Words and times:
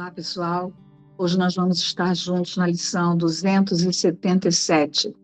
Olá, 0.00 0.10
pessoal. 0.10 0.72
Hoje 1.18 1.36
nós 1.36 1.56
vamos 1.56 1.76
estar 1.76 2.16
juntos 2.16 2.56
na 2.56 2.66
lição 2.66 3.14
277. 3.14 5.14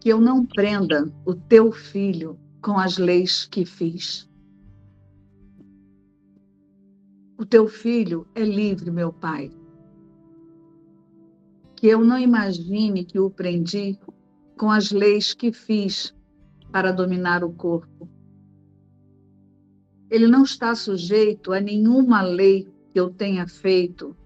Que 0.00 0.08
eu 0.08 0.20
não 0.20 0.44
prenda 0.44 1.08
o 1.24 1.36
teu 1.36 1.70
filho 1.70 2.36
com 2.60 2.76
as 2.76 2.98
leis 2.98 3.46
que 3.46 3.64
fiz. 3.64 4.28
O 7.38 7.46
teu 7.46 7.68
filho 7.68 8.26
é 8.34 8.42
livre, 8.42 8.90
meu 8.90 9.12
pai. 9.12 9.52
Que 11.76 11.86
eu 11.86 12.04
não 12.04 12.18
imagine 12.18 13.04
que 13.04 13.20
o 13.20 13.30
prendi 13.30 13.96
com 14.58 14.68
as 14.68 14.90
leis 14.90 15.32
que 15.32 15.52
fiz 15.52 16.12
para 16.72 16.90
dominar 16.90 17.44
o 17.44 17.52
corpo. 17.52 18.12
Ele 20.14 20.28
não 20.28 20.44
está 20.44 20.76
sujeito 20.76 21.52
a 21.52 21.58
nenhuma 21.58 22.22
lei 22.22 22.72
que 22.92 23.00
eu 23.00 23.10
tenha 23.10 23.48
feito, 23.48 24.16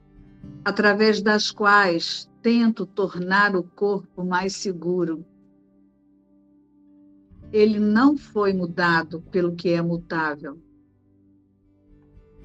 através 0.62 1.22
das 1.22 1.50
quais 1.50 2.30
tento 2.42 2.84
tornar 2.84 3.56
o 3.56 3.62
corpo 3.62 4.22
mais 4.22 4.54
seguro. 4.54 5.24
Ele 7.50 7.78
não 7.78 8.18
foi 8.18 8.52
mudado 8.52 9.22
pelo 9.30 9.56
que 9.56 9.70
é 9.70 9.80
mutável. 9.80 10.58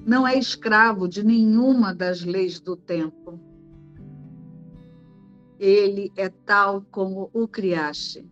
Não 0.06 0.26
é 0.26 0.38
escravo 0.38 1.06
de 1.06 1.22
nenhuma 1.22 1.94
das 1.94 2.24
leis 2.24 2.58
do 2.58 2.74
tempo. 2.74 3.38
Ele 5.58 6.10
é 6.16 6.30
tal 6.30 6.80
como 6.90 7.28
o 7.34 7.46
criaste, 7.46 8.26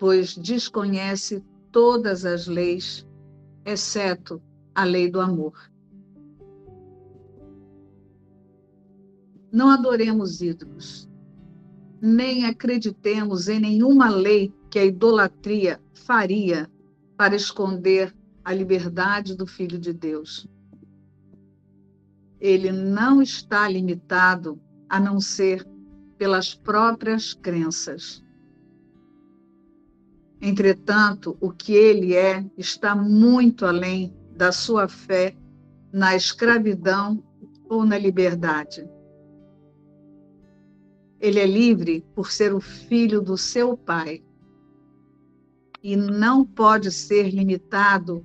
pois 0.00 0.36
desconhece 0.36 1.44
todas 1.70 2.24
as 2.24 2.48
leis, 2.48 3.06
exceto 3.70 4.42
a 4.74 4.84
lei 4.84 5.10
do 5.10 5.20
amor. 5.20 5.70
Não 9.52 9.68
adoremos 9.68 10.40
ídolos, 10.40 11.08
nem 12.00 12.46
acreditemos 12.46 13.48
em 13.48 13.58
nenhuma 13.58 14.08
lei 14.08 14.52
que 14.70 14.78
a 14.78 14.84
idolatria 14.84 15.80
faria 15.92 16.70
para 17.16 17.34
esconder 17.34 18.14
a 18.44 18.54
liberdade 18.54 19.36
do 19.36 19.46
Filho 19.46 19.78
de 19.78 19.92
Deus. 19.92 20.48
Ele 22.40 22.72
não 22.72 23.20
está 23.20 23.68
limitado 23.68 24.58
a 24.88 24.98
não 24.98 25.20
ser 25.20 25.66
pelas 26.16 26.54
próprias 26.54 27.34
crenças. 27.34 28.24
Entretanto, 30.40 31.36
o 31.40 31.50
que 31.50 31.74
ele 31.74 32.14
é 32.14 32.44
está 32.56 32.96
muito 32.96 33.66
além 33.66 34.14
da 34.34 34.50
sua 34.50 34.88
fé 34.88 35.36
na 35.92 36.16
escravidão 36.16 37.22
ou 37.68 37.84
na 37.84 37.98
liberdade. 37.98 38.88
Ele 41.20 41.38
é 41.38 41.46
livre 41.46 42.04
por 42.14 42.32
ser 42.32 42.54
o 42.54 42.60
filho 42.60 43.20
do 43.20 43.36
seu 43.36 43.76
pai 43.76 44.24
e 45.82 45.94
não 45.94 46.44
pode 46.44 46.90
ser 46.90 47.28
limitado 47.28 48.24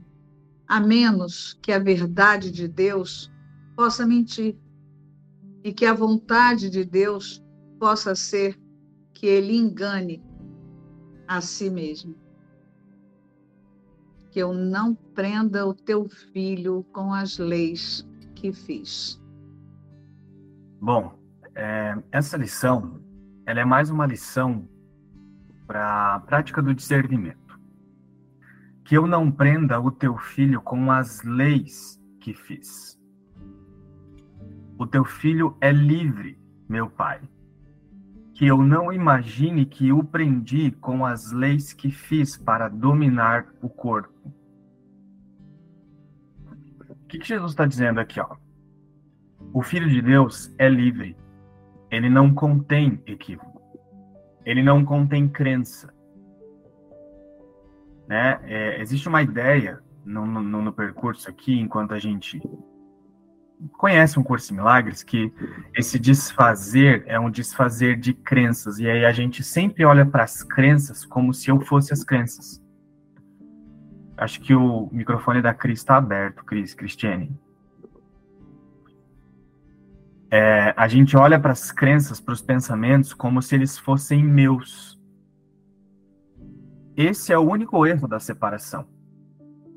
a 0.67 0.79
menos 0.79 1.59
que 1.61 1.71
a 1.71 1.79
verdade 1.79 2.49
de 2.49 2.67
Deus 2.67 3.31
possa 3.75 4.05
mentir 4.05 4.57
e 5.63 5.73
que 5.73 5.85
a 5.85 5.93
vontade 5.93 6.69
de 6.69 6.85
Deus 6.85 7.43
possa 7.77 8.15
ser 8.15 8.57
que 9.13 9.25
ele 9.25 9.55
engane 9.55 10.23
a 11.27 11.41
si 11.41 11.69
mesmo. 11.69 12.15
Que 14.31 14.39
eu 14.39 14.53
não 14.53 14.93
prenda 14.93 15.65
o 15.65 15.73
teu 15.73 16.09
filho 16.09 16.83
com 16.91 17.13
as 17.13 17.37
leis 17.37 18.07
que 18.35 18.51
fiz. 18.51 19.21
Bom, 20.81 21.17
é, 21.55 21.97
essa 22.11 22.37
lição, 22.37 23.01
ela 23.45 23.61
é 23.61 23.65
mais 23.65 23.89
uma 23.89 24.05
lição 24.05 24.67
para 25.65 26.15
a 26.15 26.19
prática 26.19 26.61
do 26.61 26.73
discernimento. 26.73 27.59
Que 28.83 28.97
eu 28.97 29.07
não 29.07 29.31
prenda 29.31 29.79
o 29.79 29.89
teu 29.89 30.17
filho 30.17 30.61
com 30.61 30.91
as 30.91 31.23
leis 31.23 31.99
que 32.19 32.33
fiz. 32.33 32.99
O 34.77 34.85
teu 34.85 35.05
filho 35.05 35.57
é 35.61 35.71
livre, 35.71 36.37
meu 36.67 36.89
pai. 36.89 37.21
Que 38.35 38.45
eu 38.45 38.57
não 38.61 38.93
imagine 38.93 39.65
que 39.65 39.91
o 39.91 40.03
prendi 40.03 40.69
com 40.69 41.03
as 41.05 41.31
leis 41.31 41.73
que 41.73 41.89
fiz 41.89 42.37
para 42.37 42.69
dominar 42.69 43.47
o 43.61 43.69
corpo. 43.69 44.31
O 46.89 47.07
que, 47.07 47.17
que 47.17 47.27
Jesus 47.27 47.51
está 47.51 47.65
dizendo 47.65 47.99
aqui? 47.99 48.19
Ó? 48.19 48.35
O 49.51 49.63
Filho 49.63 49.89
de 49.89 50.01
Deus 50.01 50.53
é 50.59 50.69
livre 50.69 51.17
ele 51.95 52.09
não 52.09 52.33
contém 52.33 53.01
equívoco. 53.05 53.61
Ele 54.45 54.61
não 54.61 54.83
contém 54.83 55.27
crença. 55.27 55.93
Né? 58.07 58.39
É, 58.43 58.81
existe 58.81 59.07
uma 59.07 59.21
ideia 59.21 59.81
no, 60.03 60.25
no, 60.25 60.61
no, 60.61 60.73
percurso 60.73 61.29
aqui, 61.29 61.57
enquanto 61.57 61.93
a 61.93 61.99
gente 61.99 62.41
conhece 63.73 64.19
um 64.19 64.23
curso 64.23 64.47
de 64.47 64.53
milagres, 64.53 65.03
que 65.03 65.31
esse 65.75 65.97
desfazer 65.99 67.03
é 67.07 67.19
um 67.19 67.29
desfazer 67.29 67.97
de 67.97 68.13
crenças. 68.13 68.79
E 68.79 68.89
aí 68.89 69.05
a 69.05 69.11
gente 69.11 69.43
sempre 69.43 69.85
olha 69.85 70.05
para 70.05 70.23
as 70.23 70.43
crenças 70.43 71.05
como 71.05 71.33
se 71.33 71.49
eu 71.49 71.59
fosse 71.61 71.93
as 71.93 72.03
crenças. 72.03 72.61
Acho 74.17 74.39
que 74.41 74.53
o 74.53 74.89
microfone 74.91 75.41
da 75.41 75.53
Cris 75.53 75.79
está 75.79 75.97
aberto, 75.97 76.43
Cris, 76.45 76.73
Cristiane 76.73 77.37
é, 80.35 80.73
a 80.75 80.87
gente 80.87 81.15
olha 81.15 81.39
para 81.39 81.53
as 81.53 81.71
crenças, 81.71 82.19
para 82.19 82.33
os 82.33 82.41
pensamentos, 82.41 83.13
como 83.13 83.41
se 83.41 83.55
eles 83.55 83.77
fossem 83.77 84.21
meus. 84.21 84.99
Esse 86.97 87.31
é 87.31 87.37
o 87.37 87.49
único 87.49 87.85
erro 87.85 88.07
da 88.07 88.19
separação. 88.19 88.85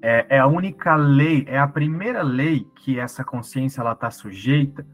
É, 0.01 0.37
é 0.37 0.39
a 0.39 0.47
única 0.47 0.95
lei, 0.95 1.45
é 1.49 1.59
a 1.59 1.67
primeira 1.67 2.23
lei 2.23 2.67
que 2.77 2.99
essa 2.99 3.25
consciência 3.25 3.81
ela 3.81 3.93
está 3.93 4.11
sujeita 4.11 4.87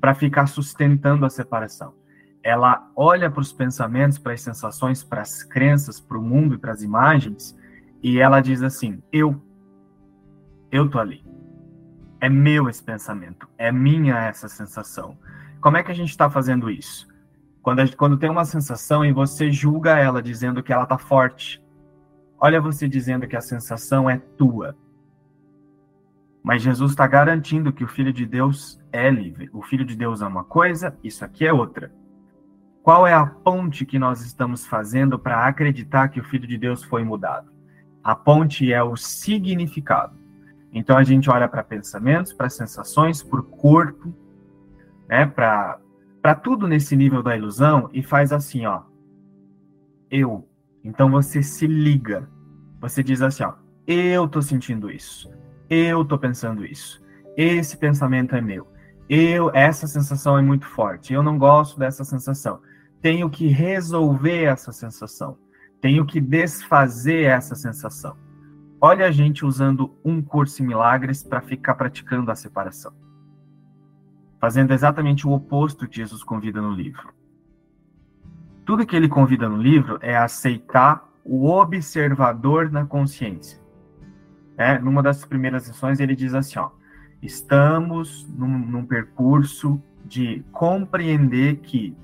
para 0.00 0.14
ficar 0.14 0.46
sustentando 0.46 1.24
a 1.24 1.30
separação. 1.30 1.94
Ela 2.42 2.90
olha 2.96 3.30
para 3.30 3.40
os 3.40 3.52
pensamentos, 3.52 4.18
para 4.18 4.32
as 4.32 4.40
sensações, 4.40 5.04
para 5.04 5.20
as 5.20 5.42
crenças, 5.42 6.00
para 6.00 6.18
o 6.18 6.22
mundo 6.22 6.54
e 6.54 6.58
para 6.58 6.72
as 6.72 6.82
imagens, 6.82 7.56
e 8.02 8.18
ela 8.18 8.40
diz 8.40 8.62
assim: 8.62 9.02
eu, 9.12 9.40
eu 10.70 10.88
tô 10.88 10.98
ali. 10.98 11.24
É 12.20 12.28
meu 12.28 12.68
esse 12.68 12.82
pensamento, 12.82 13.48
é 13.56 13.72
minha 13.72 14.18
essa 14.18 14.48
sensação. 14.48 15.16
Como 15.60 15.76
é 15.76 15.82
que 15.82 15.90
a 15.90 15.94
gente 15.94 16.10
está 16.10 16.28
fazendo 16.28 16.70
isso? 16.70 17.08
Quando, 17.62 17.84
gente, 17.84 17.96
quando 17.96 18.16
tem 18.16 18.30
uma 18.30 18.44
sensação 18.44 19.04
e 19.04 19.12
você 19.12 19.50
julga 19.50 19.98
ela 19.98 20.22
dizendo 20.22 20.62
que 20.62 20.72
ela 20.72 20.84
está 20.84 20.96
forte, 20.96 21.62
olha 22.40 22.60
você 22.60 22.88
dizendo 22.88 23.28
que 23.28 23.36
a 23.36 23.40
sensação 23.40 24.08
é 24.08 24.16
tua. 24.16 24.76
Mas 26.42 26.62
Jesus 26.62 26.92
está 26.92 27.06
garantindo 27.06 27.72
que 27.72 27.84
o 27.84 27.88
Filho 27.88 28.12
de 28.12 28.24
Deus 28.24 28.80
é 28.90 29.10
livre. 29.10 29.50
O 29.52 29.62
Filho 29.62 29.84
de 29.84 29.94
Deus 29.94 30.22
é 30.22 30.26
uma 30.26 30.42
coisa, 30.42 30.96
isso 31.04 31.24
aqui 31.24 31.46
é 31.46 31.52
outra. 31.52 31.92
Qual 32.82 33.06
é 33.06 33.12
a 33.12 33.26
ponte 33.26 33.84
que 33.84 33.98
nós 33.98 34.22
estamos 34.22 34.66
fazendo 34.66 35.18
para 35.18 35.46
acreditar 35.46 36.08
que 36.08 36.18
o 36.18 36.24
Filho 36.24 36.48
de 36.48 36.56
Deus 36.56 36.82
foi 36.82 37.04
mudado? 37.04 37.52
A 38.02 38.16
ponte 38.16 38.72
é 38.72 38.82
o 38.82 38.96
significado. 38.96 40.18
Então 40.72 40.96
a 40.96 41.02
gente 41.04 41.28
olha 41.28 41.46
para 41.46 41.62
pensamentos, 41.62 42.32
para 42.32 42.48
sensações, 42.48 43.22
para 43.22 43.40
o 43.40 43.42
corpo, 43.42 44.14
né, 45.08 45.26
para 45.26 46.34
tudo 46.42 46.66
nesse 46.66 46.96
nível 46.96 47.22
da 47.22 47.36
ilusão 47.36 47.90
e 47.92 48.02
faz 48.02 48.32
assim, 48.32 48.64
ó. 48.64 48.82
Eu. 50.10 50.48
Então 50.84 51.10
você 51.10 51.42
se 51.42 51.66
liga. 51.66 52.28
Você 52.80 53.02
diz 53.02 53.20
assim, 53.22 53.42
ó, 53.42 53.54
eu 53.86 54.26
tô 54.28 54.40
sentindo 54.40 54.90
isso. 54.90 55.30
Eu 55.68 56.04
tô 56.04 56.18
pensando 56.18 56.64
isso. 56.64 57.02
Esse 57.36 57.76
pensamento 57.76 58.34
é 58.34 58.40
meu. 58.40 58.66
Eu, 59.08 59.50
essa 59.54 59.86
sensação 59.86 60.38
é 60.38 60.42
muito 60.42 60.66
forte. 60.66 61.12
Eu 61.12 61.22
não 61.22 61.36
gosto 61.36 61.78
dessa 61.78 62.04
sensação. 62.04 62.60
Tenho 63.02 63.28
que 63.28 63.46
resolver 63.48 64.44
essa 64.44 64.72
sensação. 64.72 65.36
Tenho 65.80 66.06
que 66.06 66.20
desfazer 66.20 67.24
essa 67.24 67.54
sensação. 67.54 68.16
Olha 68.80 69.06
a 69.06 69.10
gente 69.10 69.44
usando 69.44 69.94
um 70.04 70.22
curso 70.22 70.62
em 70.62 70.66
milagres 70.66 71.22
para 71.22 71.40
ficar 71.40 71.74
praticando 71.74 72.30
a 72.30 72.34
separação. 72.34 72.92
Fazendo 74.40 74.72
exatamente 74.72 75.26
o 75.26 75.32
oposto 75.32 75.86
que 75.86 75.96
Jesus 75.96 76.22
convida 76.22 76.62
no 76.62 76.72
livro. 76.72 77.12
Tudo 78.70 78.86
que 78.86 78.94
ele 78.94 79.08
convida 79.08 79.48
no 79.48 79.56
livro 79.56 79.98
é 80.00 80.16
aceitar 80.16 81.04
o 81.24 81.50
observador 81.50 82.70
na 82.70 82.86
consciência. 82.86 83.60
É, 84.56 84.78
numa 84.78 85.02
das 85.02 85.24
primeiras 85.24 85.64
sessões 85.64 85.98
ele 85.98 86.14
diz 86.14 86.34
assim, 86.34 86.56
ó, 86.60 86.70
estamos 87.20 88.28
num, 88.28 88.56
num 88.56 88.86
percurso 88.86 89.82
de 90.04 90.44
compreender 90.52 91.56
que 91.56 91.96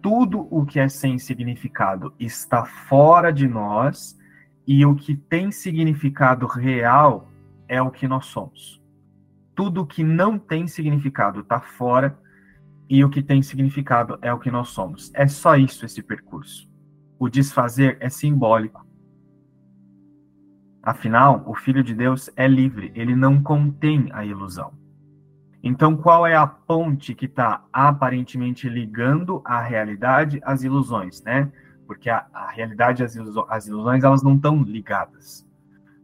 tudo 0.00 0.48
o 0.50 0.64
que 0.64 0.80
é 0.80 0.88
sem 0.88 1.18
significado 1.18 2.14
está 2.18 2.64
fora 2.64 3.30
de 3.30 3.46
nós 3.46 4.18
e 4.66 4.86
o 4.86 4.94
que 4.94 5.14
tem 5.14 5.52
significado 5.52 6.46
real 6.46 7.28
é 7.68 7.82
o 7.82 7.90
que 7.90 8.08
nós 8.08 8.24
somos. 8.24 8.82
tudo 9.54 9.84
que 9.84 10.02
não 10.02 10.38
tem 10.38 10.66
significado 10.66 11.40
está 11.40 11.60
fora 11.60 12.18
e 12.88 13.04
o 13.04 13.10
que 13.10 13.22
tem 13.22 13.42
significado 13.42 14.18
é 14.20 14.32
o 14.32 14.38
que 14.38 14.50
nós 14.50 14.68
somos. 14.68 15.10
É 15.14 15.26
só 15.26 15.56
isso 15.56 15.84
esse 15.84 16.02
percurso. 16.02 16.68
O 17.18 17.28
desfazer 17.28 17.96
é 18.00 18.08
simbólico. 18.08 18.84
Afinal, 20.82 21.42
o 21.46 21.54
Filho 21.54 21.82
de 21.82 21.94
Deus 21.94 22.28
é 22.36 22.46
livre, 22.46 22.92
ele 22.94 23.16
não 23.16 23.42
contém 23.42 24.10
a 24.12 24.24
ilusão. 24.24 24.72
Então, 25.62 25.96
qual 25.96 26.26
é 26.26 26.36
a 26.36 26.46
ponte 26.46 27.14
que 27.14 27.24
está 27.24 27.64
aparentemente 27.72 28.68
ligando 28.68 29.40
a 29.46 29.62
realidade 29.62 30.38
às 30.44 30.62
ilusões, 30.62 31.22
né? 31.22 31.50
Porque 31.86 32.10
a, 32.10 32.26
a 32.34 32.50
realidade 32.50 33.02
e 33.02 33.04
as, 33.04 33.16
as 33.48 33.66
ilusões, 33.66 34.04
elas 34.04 34.22
não 34.22 34.36
estão 34.36 34.62
ligadas. 34.62 35.46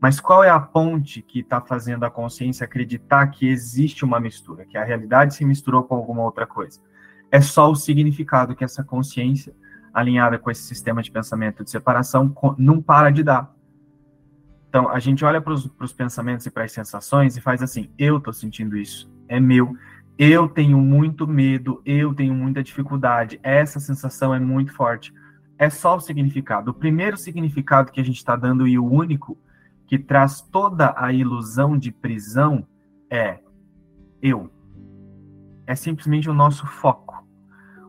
Mas 0.00 0.19
qual 0.19 0.43
é 0.43 0.49
a 0.49 0.58
ponte 0.58 1.20
que 1.20 1.41
está 1.41 1.61
fazendo 1.61 2.05
a 2.05 2.11
consciência 2.11 2.64
acreditar 2.64 3.26
que 3.26 3.47
existe 3.47 4.02
uma 4.05 4.19
mistura, 4.19 4.64
que 4.64 4.79
a 4.79 4.85
realidade 4.85 5.35
se 5.35 5.44
misturou 5.44 5.85
com 5.85 5.94
alguma 5.94 6.23
outra 6.23 6.47
coisa? 6.47 6.81
É 7.31 7.41
só 7.41 7.70
o 7.70 7.76
significado 7.76 8.56
que 8.56 8.64
essa 8.64 8.82
consciência, 8.82 9.55
alinhada 9.93 10.38
com 10.38 10.50
esse 10.50 10.62
sistema 10.62 11.02
de 11.02 11.11
pensamento 11.11 11.62
de 11.62 11.70
separação, 11.70 12.35
não 12.56 12.81
para 12.81 13.11
de 13.11 13.23
dar. 13.23 13.55
Então, 14.69 14.88
a 14.88 14.99
gente 14.99 15.25
olha 15.25 15.41
para 15.41 15.52
os 15.52 15.93
pensamentos 15.93 16.47
e 16.47 16.50
para 16.50 16.64
as 16.64 16.73
sensações 16.73 17.37
e 17.37 17.41
faz 17.41 17.61
assim: 17.62 17.91
eu 17.99 18.17
estou 18.17 18.32
sentindo 18.32 18.76
isso, 18.76 19.12
é 19.29 19.38
meu, 19.38 19.76
eu 20.17 20.49
tenho 20.49 20.79
muito 20.79 21.26
medo, 21.26 21.82
eu 21.85 22.14
tenho 22.14 22.35
muita 22.35 22.62
dificuldade, 22.62 23.38
essa 23.43 23.79
sensação 23.79 24.35
é 24.35 24.41
muito 24.41 24.73
forte. 24.73 25.12
É 25.58 25.69
só 25.69 25.97
o 25.97 26.00
significado. 26.00 26.70
O 26.70 26.75
primeiro 26.75 27.19
significado 27.19 27.93
que 27.93 28.00
a 28.00 28.05
gente 28.05 28.17
está 28.17 28.35
dando 28.35 28.67
e 28.67 28.79
o 28.79 28.85
único 28.85 29.37
que 29.91 29.99
traz 29.99 30.41
toda 30.41 30.95
a 30.97 31.13
ilusão 31.13 31.77
de 31.77 31.91
prisão 31.91 32.65
é 33.11 33.41
eu. 34.23 34.49
É 35.67 35.75
simplesmente 35.75 36.31
o 36.31 36.33
nosso 36.33 36.65
foco. 36.65 37.27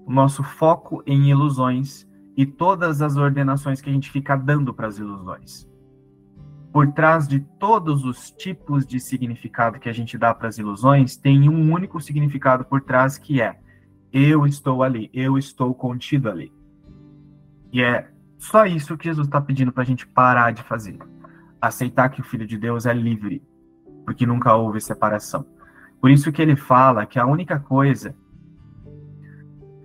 O 0.04 0.12
nosso 0.12 0.42
foco 0.42 1.04
em 1.06 1.30
ilusões 1.30 2.10
e 2.36 2.44
todas 2.44 3.04
as 3.04 3.18
ordenações 3.18 3.82
que 3.82 3.90
a 3.92 3.94
gente 3.94 4.10
fica 4.10 4.36
dando 4.36 4.74
para 4.74 4.88
as 4.88 4.98
ilusões. 4.98 5.70
Por 6.74 6.92
trás 6.92 7.28
de 7.28 7.40
todos 7.60 8.04
os 8.04 8.32
tipos 8.32 8.84
de 8.84 9.00
significado 9.00 9.80
que 9.80 9.88
a 9.88 9.94
gente 9.94 10.18
dá 10.18 10.34
para 10.34 10.48
as 10.48 10.58
ilusões, 10.58 11.16
tem 11.16 11.48
um 11.48 11.72
único 11.72 12.02
significado 12.02 12.66
por 12.66 12.82
trás 12.82 13.20
que 13.20 13.40
é 13.40 13.60
eu 14.12 14.48
estou 14.48 14.82
ali, 14.82 15.08
eu 15.14 15.38
estou 15.38 15.72
contido 15.76 16.32
ali. 16.32 16.52
E 17.72 17.80
é 17.80 18.10
só 18.40 18.66
isso 18.66 18.98
que 18.98 19.06
Jesus 19.06 19.28
está 19.28 19.40
pedindo 19.40 19.72
para 19.72 19.84
a 19.84 19.86
gente 19.86 20.08
parar 20.08 20.50
de 20.50 20.64
fazer 20.64 21.11
aceitar 21.62 22.10
que 22.10 22.22
o 22.22 22.24
Filho 22.24 22.48
de 22.48 22.58
Deus 22.58 22.86
é 22.86 22.94
livre, 22.94 23.44
porque 24.06 24.26
nunca 24.26 24.56
houve 24.56 24.82
separação. 24.82 25.46
Por 26.02 26.10
isso 26.10 26.32
que 26.32 26.42
ele 26.42 26.56
fala 26.56 27.06
que 27.06 27.20
a 27.20 27.26
única 27.26 27.60
coisa, 27.60 28.16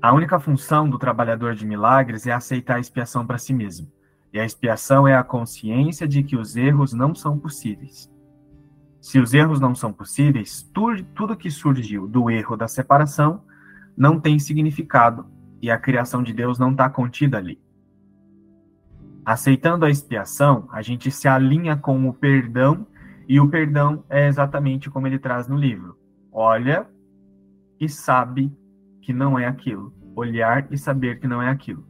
a 0.01 0.15
única 0.15 0.41
função 0.41 0.89
do 0.89 0.99
trabalhador 0.99 1.55
de 1.55 1.67
milagres 1.67 2.27
é 2.27 2.33
aceitar 2.33 2.77
a 2.77 2.81
expiação 2.81 3.27
para 3.27 3.39
si 3.39 3.53
mesmo. 3.53 3.93
E 4.33 4.41
a 4.41 4.45
expiação 4.45 5.07
é 5.07 5.15
a 5.15 5.23
consciência 5.23 6.09
de 6.09 6.23
que 6.23 6.37
os 6.37 6.57
erros 6.57 6.93
não 6.93 7.15
são 7.15 7.39
possíveis. 7.39 8.11
Se 9.01 9.19
os 9.19 9.35
erros 9.35 9.61
não 9.61 9.75
são 9.75 9.93
possíveis, 9.93 10.63
tudo, 10.75 11.03
tudo 11.15 11.37
que 11.37 11.51
surgiu 11.51 12.09
do 12.09 12.31
erro 12.31 12.57
da 12.57 12.67
separação 12.67 13.43
não 13.97 14.19
tem 14.19 14.39
significado 14.39 15.27
e 15.61 15.71
a 15.71 15.79
criação 15.79 16.23
de 16.23 16.33
Deus 16.33 16.59
não 16.59 16.73
está 16.73 16.89
contida 16.91 17.39
ali. 17.39 17.61
Aceitando 19.27 19.85
a 19.85 19.91
expiação, 19.91 20.69
a 20.71 20.81
gente 20.81 21.11
se 21.11 21.27
alinha 21.27 21.77
com 21.77 22.09
o 22.09 22.15
perdão, 22.15 22.87
e 23.29 23.41
o 23.41 23.49
perdão 23.49 24.05
é 24.09 24.29
exatamente 24.29 24.89
como 24.89 25.09
ele 25.09 25.19
traz 25.19 25.49
no 25.49 25.57
livro. 25.57 25.99
Olha 26.31 26.87
e 27.81 27.89
sabe 27.89 28.57
que 29.03 29.13
não 29.13 29.37
é 29.37 29.45
aquilo. 29.45 29.93
Olhar 30.15 30.73
e 30.73 30.79
saber 30.79 31.19
que 31.19 31.27
não 31.27 31.43
é 31.43 31.51
aquilo. 31.51 31.85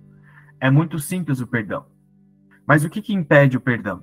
É 0.58 0.70
muito 0.70 0.98
simples 0.98 1.38
o 1.38 1.46
perdão. 1.46 1.84
Mas 2.66 2.86
o 2.86 2.88
que, 2.88 3.02
que 3.02 3.12
impede 3.12 3.58
o 3.58 3.60
perdão? 3.60 4.02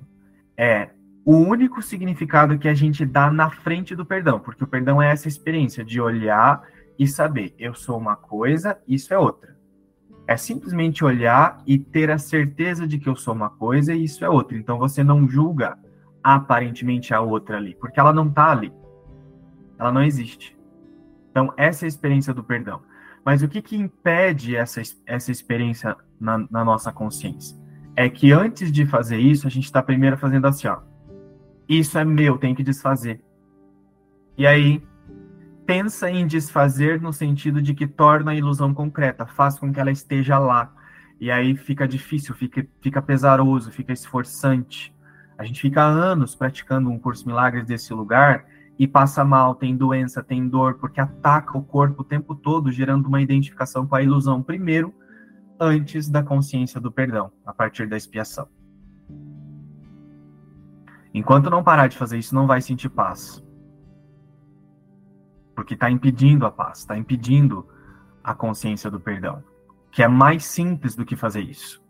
É 0.56 0.90
o 1.24 1.34
único 1.34 1.82
significado 1.82 2.56
que 2.56 2.68
a 2.68 2.74
gente 2.74 3.04
dá 3.04 3.32
na 3.32 3.50
frente 3.50 3.96
do 3.96 4.06
perdão, 4.06 4.38
porque 4.38 4.62
o 4.62 4.68
perdão 4.68 5.02
é 5.02 5.10
essa 5.10 5.26
experiência 5.26 5.84
de 5.84 6.00
olhar 6.00 6.62
e 6.96 7.08
saber, 7.08 7.52
eu 7.58 7.74
sou 7.74 7.98
uma 7.98 8.14
coisa, 8.14 8.78
isso 8.86 9.12
é 9.12 9.18
outra. 9.18 9.58
É 10.26 10.36
simplesmente 10.36 11.04
olhar 11.04 11.62
e 11.66 11.78
ter 11.78 12.10
a 12.10 12.18
certeza 12.18 12.86
de 12.86 12.98
que 12.98 13.08
eu 13.08 13.16
sou 13.16 13.34
uma 13.34 13.50
coisa 13.50 13.92
e 13.92 14.04
isso 14.04 14.24
é 14.24 14.28
outra. 14.28 14.56
Então 14.56 14.78
você 14.78 15.04
não 15.04 15.28
julga 15.28 15.78
aparentemente 16.22 17.12
a 17.12 17.20
outra 17.20 17.58
ali, 17.58 17.74
porque 17.74 18.00
ela 18.00 18.12
não 18.12 18.28
está 18.28 18.50
ali. 18.50 18.72
Ela 19.78 19.92
não 19.92 20.02
existe. 20.02 20.56
Então 21.30 21.52
essa 21.56 21.84
é 21.84 21.86
a 21.86 21.88
experiência 21.88 22.32
do 22.32 22.42
perdão. 22.42 22.80
Mas 23.24 23.42
o 23.42 23.48
que, 23.48 23.62
que 23.62 23.76
impede 23.76 24.54
essa, 24.54 24.82
essa 25.06 25.30
experiência 25.30 25.96
na, 26.20 26.38
na 26.50 26.64
nossa 26.64 26.92
consciência? 26.92 27.56
É 27.96 28.08
que 28.08 28.32
antes 28.32 28.72
de 28.72 28.84
fazer 28.84 29.18
isso, 29.18 29.46
a 29.46 29.50
gente 29.50 29.64
está 29.64 29.82
primeiro 29.82 30.18
fazendo 30.18 30.46
assim, 30.46 30.68
ó. 30.68 30.80
Isso 31.68 31.98
é 31.98 32.04
meu, 32.04 32.36
tem 32.36 32.54
que 32.54 32.62
desfazer. 32.62 33.22
E 34.36 34.46
aí 34.46 34.82
pensa 35.66 36.10
em 36.10 36.26
desfazer 36.26 37.00
no 37.00 37.12
sentido 37.12 37.60
de 37.60 37.74
que 37.74 37.86
torna 37.86 38.32
a 38.32 38.34
ilusão 38.34 38.74
concreta, 38.74 39.26
faz 39.26 39.58
com 39.58 39.72
que 39.72 39.80
ela 39.80 39.90
esteja 39.90 40.38
lá. 40.38 40.72
E 41.20 41.30
aí 41.30 41.56
fica 41.56 41.88
difícil, 41.88 42.34
fica, 42.34 42.66
fica 42.80 43.00
pesaroso, 43.00 43.70
fica 43.70 43.92
esforçante. 43.92 44.94
A 45.38 45.44
gente 45.44 45.60
fica 45.60 45.82
anos 45.82 46.34
praticando 46.34 46.90
um 46.90 46.98
curso 46.98 47.26
milagres 47.26 47.66
desse 47.66 47.92
lugar 47.92 48.44
e 48.78 48.86
passa 48.86 49.24
mal, 49.24 49.54
tem 49.54 49.76
doença, 49.76 50.22
tem 50.22 50.46
dor, 50.48 50.74
porque 50.74 51.00
ataca 51.00 51.56
o 51.56 51.62
corpo 51.62 52.02
o 52.02 52.04
tempo 52.04 52.34
todo, 52.34 52.70
gerando 52.70 53.06
uma 53.06 53.22
identificação 53.22 53.86
com 53.86 53.94
a 53.94 54.02
ilusão 54.02 54.42
primeiro, 54.42 54.92
antes 55.58 56.10
da 56.10 56.22
consciência 56.22 56.80
do 56.80 56.90
perdão, 56.90 57.30
a 57.46 57.54
partir 57.54 57.88
da 57.88 57.96
expiação. 57.96 58.48
Enquanto 61.12 61.48
não 61.48 61.62
parar 61.62 61.86
de 61.86 61.96
fazer 61.96 62.18
isso, 62.18 62.34
não 62.34 62.46
vai 62.46 62.60
sentir 62.60 62.88
paz 62.88 63.43
porque 65.54 65.74
está 65.74 65.90
impedindo 65.90 66.46
a 66.46 66.50
paz, 66.50 66.78
está 66.78 66.96
impedindo 66.96 67.66
a 68.22 68.34
consciência 68.34 68.90
do 68.90 69.00
perdão, 69.00 69.42
que 69.90 70.02
é 70.02 70.08
mais 70.08 70.44
simples 70.44 70.94
do 70.94 71.04
que 71.04 71.16
fazer 71.16 71.42
isso. 71.42 71.82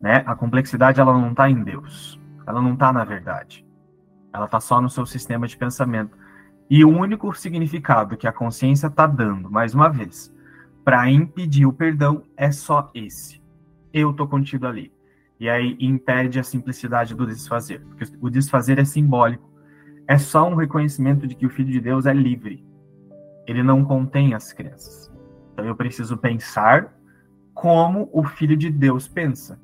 Né? 0.00 0.22
A 0.26 0.34
complexidade 0.34 1.00
ela 1.00 1.12
não 1.12 1.30
está 1.30 1.48
em 1.48 1.62
Deus, 1.62 2.20
ela 2.46 2.60
não 2.60 2.74
está 2.74 2.92
na 2.92 3.04
verdade, 3.04 3.66
ela 4.32 4.44
está 4.44 4.60
só 4.60 4.80
no 4.80 4.90
seu 4.90 5.06
sistema 5.06 5.46
de 5.46 5.56
pensamento. 5.56 6.16
E 6.68 6.84
o 6.84 6.88
único 6.88 7.32
significado 7.34 8.16
que 8.16 8.26
a 8.26 8.32
consciência 8.32 8.88
está 8.88 9.06
dando, 9.06 9.50
mais 9.50 9.74
uma 9.74 9.88
vez, 9.88 10.34
para 10.84 11.10
impedir 11.10 11.64
o 11.64 11.72
perdão 11.72 12.22
é 12.36 12.50
só 12.50 12.90
esse. 12.94 13.42
Eu 13.92 14.10
estou 14.10 14.28
contido 14.28 14.66
ali. 14.66 14.92
E 15.38 15.48
aí 15.48 15.76
impede 15.80 16.38
a 16.38 16.44
simplicidade 16.44 17.14
do 17.14 17.26
desfazer, 17.26 17.80
porque 17.86 18.04
o 18.20 18.30
desfazer 18.30 18.78
é 18.78 18.84
simbólico 18.84 19.55
é 20.08 20.18
só 20.18 20.48
um 20.48 20.54
reconhecimento 20.54 21.26
de 21.26 21.34
que 21.34 21.46
o 21.46 21.50
Filho 21.50 21.72
de 21.72 21.80
Deus 21.80 22.06
é 22.06 22.12
livre. 22.12 22.64
Ele 23.46 23.62
não 23.62 23.84
contém 23.84 24.34
as 24.34 24.52
crenças. 24.52 25.12
Então 25.52 25.64
eu 25.64 25.74
preciso 25.74 26.16
pensar 26.16 26.94
como 27.52 28.08
o 28.12 28.22
Filho 28.22 28.56
de 28.56 28.70
Deus 28.70 29.08
pensa. 29.08 29.60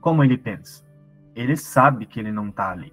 Como 0.00 0.22
ele 0.22 0.38
pensa? 0.38 0.84
Ele 1.34 1.56
sabe 1.56 2.06
que 2.06 2.20
ele 2.20 2.30
não 2.30 2.48
está 2.48 2.70
ali. 2.70 2.92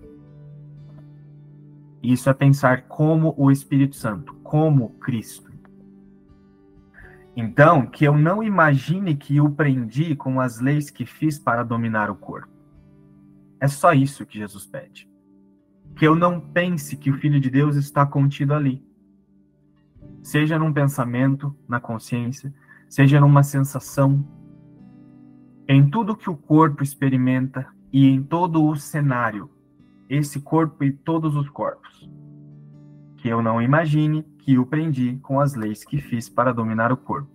Isso 2.02 2.30
é 2.30 2.34
pensar 2.34 2.84
como 2.84 3.34
o 3.38 3.52
Espírito 3.52 3.96
Santo, 3.96 4.34
como 4.36 4.90
Cristo. 5.00 5.48
Então, 7.36 7.86
que 7.86 8.06
eu 8.06 8.18
não 8.18 8.42
imagine 8.42 9.16
que 9.16 9.40
o 9.40 9.52
prendi 9.52 10.16
com 10.16 10.42
as 10.42 10.60
leis 10.60 10.90
que 10.90 11.06
fiz 11.06 11.38
para 11.38 11.64
dominar 11.64 12.10
o 12.10 12.16
corpo. 12.16 12.52
É 13.60 13.68
só 13.68 13.94
isso 13.94 14.26
que 14.26 14.40
Jesus 14.40 14.66
pede 14.66 15.08
que 15.98 16.06
eu 16.06 16.16
não 16.16 16.40
pense 16.40 16.96
que 16.96 17.10
o 17.10 17.18
Filho 17.18 17.40
de 17.40 17.50
Deus 17.50 17.76
está 17.76 18.06
contido 18.06 18.54
ali. 18.54 18.86
Seja 20.22 20.60
num 20.60 20.72
pensamento, 20.72 21.56
na 21.68 21.80
consciência, 21.80 22.54
seja 22.88 23.20
numa 23.20 23.42
sensação, 23.42 24.24
em 25.68 25.90
tudo 25.90 26.16
que 26.16 26.30
o 26.30 26.38
corpo 26.38 26.84
experimenta 26.84 27.68
e 27.92 28.06
em 28.06 28.22
todo 28.22 28.64
o 28.64 28.76
cenário, 28.76 29.50
esse 30.08 30.40
corpo 30.40 30.84
e 30.84 30.92
todos 30.92 31.36
os 31.36 31.50
corpos. 31.50 32.08
Que 33.18 33.28
eu 33.28 33.42
não 33.42 33.60
imagine 33.60 34.24
que 34.38 34.58
o 34.60 34.68
prendi 34.68 35.18
com 35.24 35.40
as 35.40 35.56
leis 35.56 35.84
que 35.84 36.00
fiz 36.00 36.30
para 36.30 36.54
dominar 36.54 36.92
o 36.92 36.98
corpo. 36.98 37.32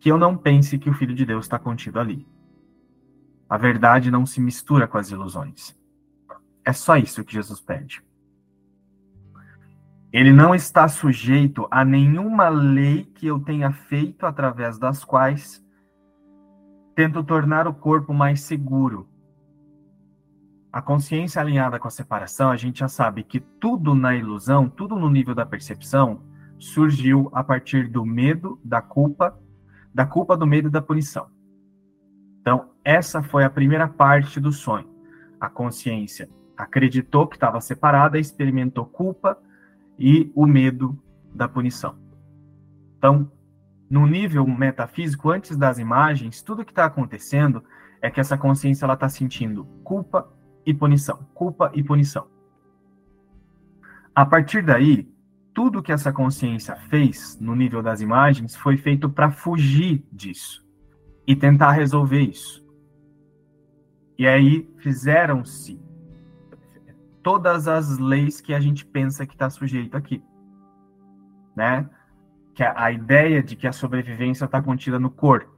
Que 0.00 0.10
eu 0.10 0.18
não 0.18 0.36
pense 0.36 0.78
que 0.78 0.90
o 0.90 0.94
Filho 0.94 1.14
de 1.14 1.24
Deus 1.24 1.44
está 1.44 1.60
contido 1.60 2.00
ali. 2.00 2.26
A 3.48 3.56
verdade 3.56 4.10
não 4.10 4.26
se 4.26 4.40
mistura 4.40 4.88
com 4.88 4.98
as 4.98 5.10
ilusões. 5.10 5.79
É 6.64 6.72
só 6.72 6.96
isso 6.96 7.24
que 7.24 7.32
Jesus 7.32 7.60
pede. 7.60 8.02
Ele 10.12 10.32
não 10.32 10.54
está 10.54 10.88
sujeito 10.88 11.68
a 11.70 11.84
nenhuma 11.84 12.48
lei 12.48 13.04
que 13.04 13.26
eu 13.26 13.38
tenha 13.38 13.70
feito 13.70 14.26
através 14.26 14.78
das 14.78 15.04
quais 15.04 15.64
tento 16.94 17.22
tornar 17.22 17.68
o 17.68 17.74
corpo 17.74 18.12
mais 18.12 18.40
seguro. 18.40 19.08
a 20.72 20.80
consciência 20.80 21.40
alinhada 21.40 21.80
com 21.80 21.88
a 21.88 21.90
separação, 21.90 22.48
a 22.50 22.56
gente 22.56 22.78
já 22.78 22.88
sabe 22.88 23.24
que 23.24 23.40
tudo 23.40 23.92
na 23.92 24.14
ilusão, 24.14 24.68
tudo 24.68 24.94
no 24.94 25.10
nível 25.10 25.34
da 25.34 25.44
percepção, 25.44 26.22
surgiu 26.60 27.28
a 27.32 27.42
partir 27.42 27.88
do 27.88 28.06
medo, 28.06 28.60
da 28.62 28.80
culpa, 28.80 29.36
da 29.92 30.06
culpa, 30.06 30.36
do 30.36 30.46
medo 30.46 30.68
e 30.68 30.70
da 30.70 30.80
punição. 30.80 31.26
Então, 32.40 32.70
essa 32.84 33.22
foi 33.22 33.44
a 33.44 33.50
primeira 33.50 33.88
parte 33.88 34.38
do 34.38 34.52
sonho. 34.52 34.88
A 35.40 35.48
consciência 35.48 36.28
acreditou 36.62 37.26
que 37.26 37.36
estava 37.36 37.60
separada, 37.60 38.18
experimentou 38.18 38.84
culpa 38.84 39.38
e 39.98 40.30
o 40.34 40.46
medo 40.46 40.98
da 41.34 41.48
punição. 41.48 41.96
Então, 42.98 43.30
no 43.88 44.06
nível 44.06 44.46
metafísico, 44.46 45.30
antes 45.30 45.56
das 45.56 45.78
imagens, 45.78 46.42
tudo 46.42 46.64
que 46.64 46.72
está 46.72 46.84
acontecendo 46.84 47.62
é 48.00 48.10
que 48.10 48.20
essa 48.20 48.38
consciência 48.38 48.90
está 48.90 49.08
sentindo 49.08 49.64
culpa 49.82 50.28
e 50.64 50.72
punição, 50.72 51.26
culpa 51.34 51.70
e 51.74 51.82
punição. 51.82 52.26
A 54.14 54.24
partir 54.24 54.62
daí, 54.62 55.08
tudo 55.52 55.82
que 55.82 55.92
essa 55.92 56.12
consciência 56.12 56.76
fez 56.76 57.38
no 57.40 57.54
nível 57.54 57.82
das 57.82 58.00
imagens 58.00 58.54
foi 58.56 58.76
feito 58.76 59.08
para 59.08 59.30
fugir 59.30 60.04
disso 60.12 60.64
e 61.26 61.34
tentar 61.34 61.72
resolver 61.72 62.20
isso. 62.20 62.64
E 64.16 64.26
aí 64.26 64.68
fizeram-se 64.78 65.80
todas 67.22 67.68
as 67.68 67.98
leis 67.98 68.40
que 68.40 68.54
a 68.54 68.60
gente 68.60 68.84
pensa 68.84 69.26
que 69.26 69.34
está 69.34 69.48
sujeito 69.48 69.96
aqui, 69.96 70.22
né? 71.54 71.88
Que 72.54 72.62
a, 72.62 72.84
a 72.84 72.92
ideia 72.92 73.42
de 73.42 73.56
que 73.56 73.66
a 73.66 73.72
sobrevivência 73.72 74.44
está 74.44 74.60
contida 74.60 74.98
no 74.98 75.10
corpo. 75.10 75.50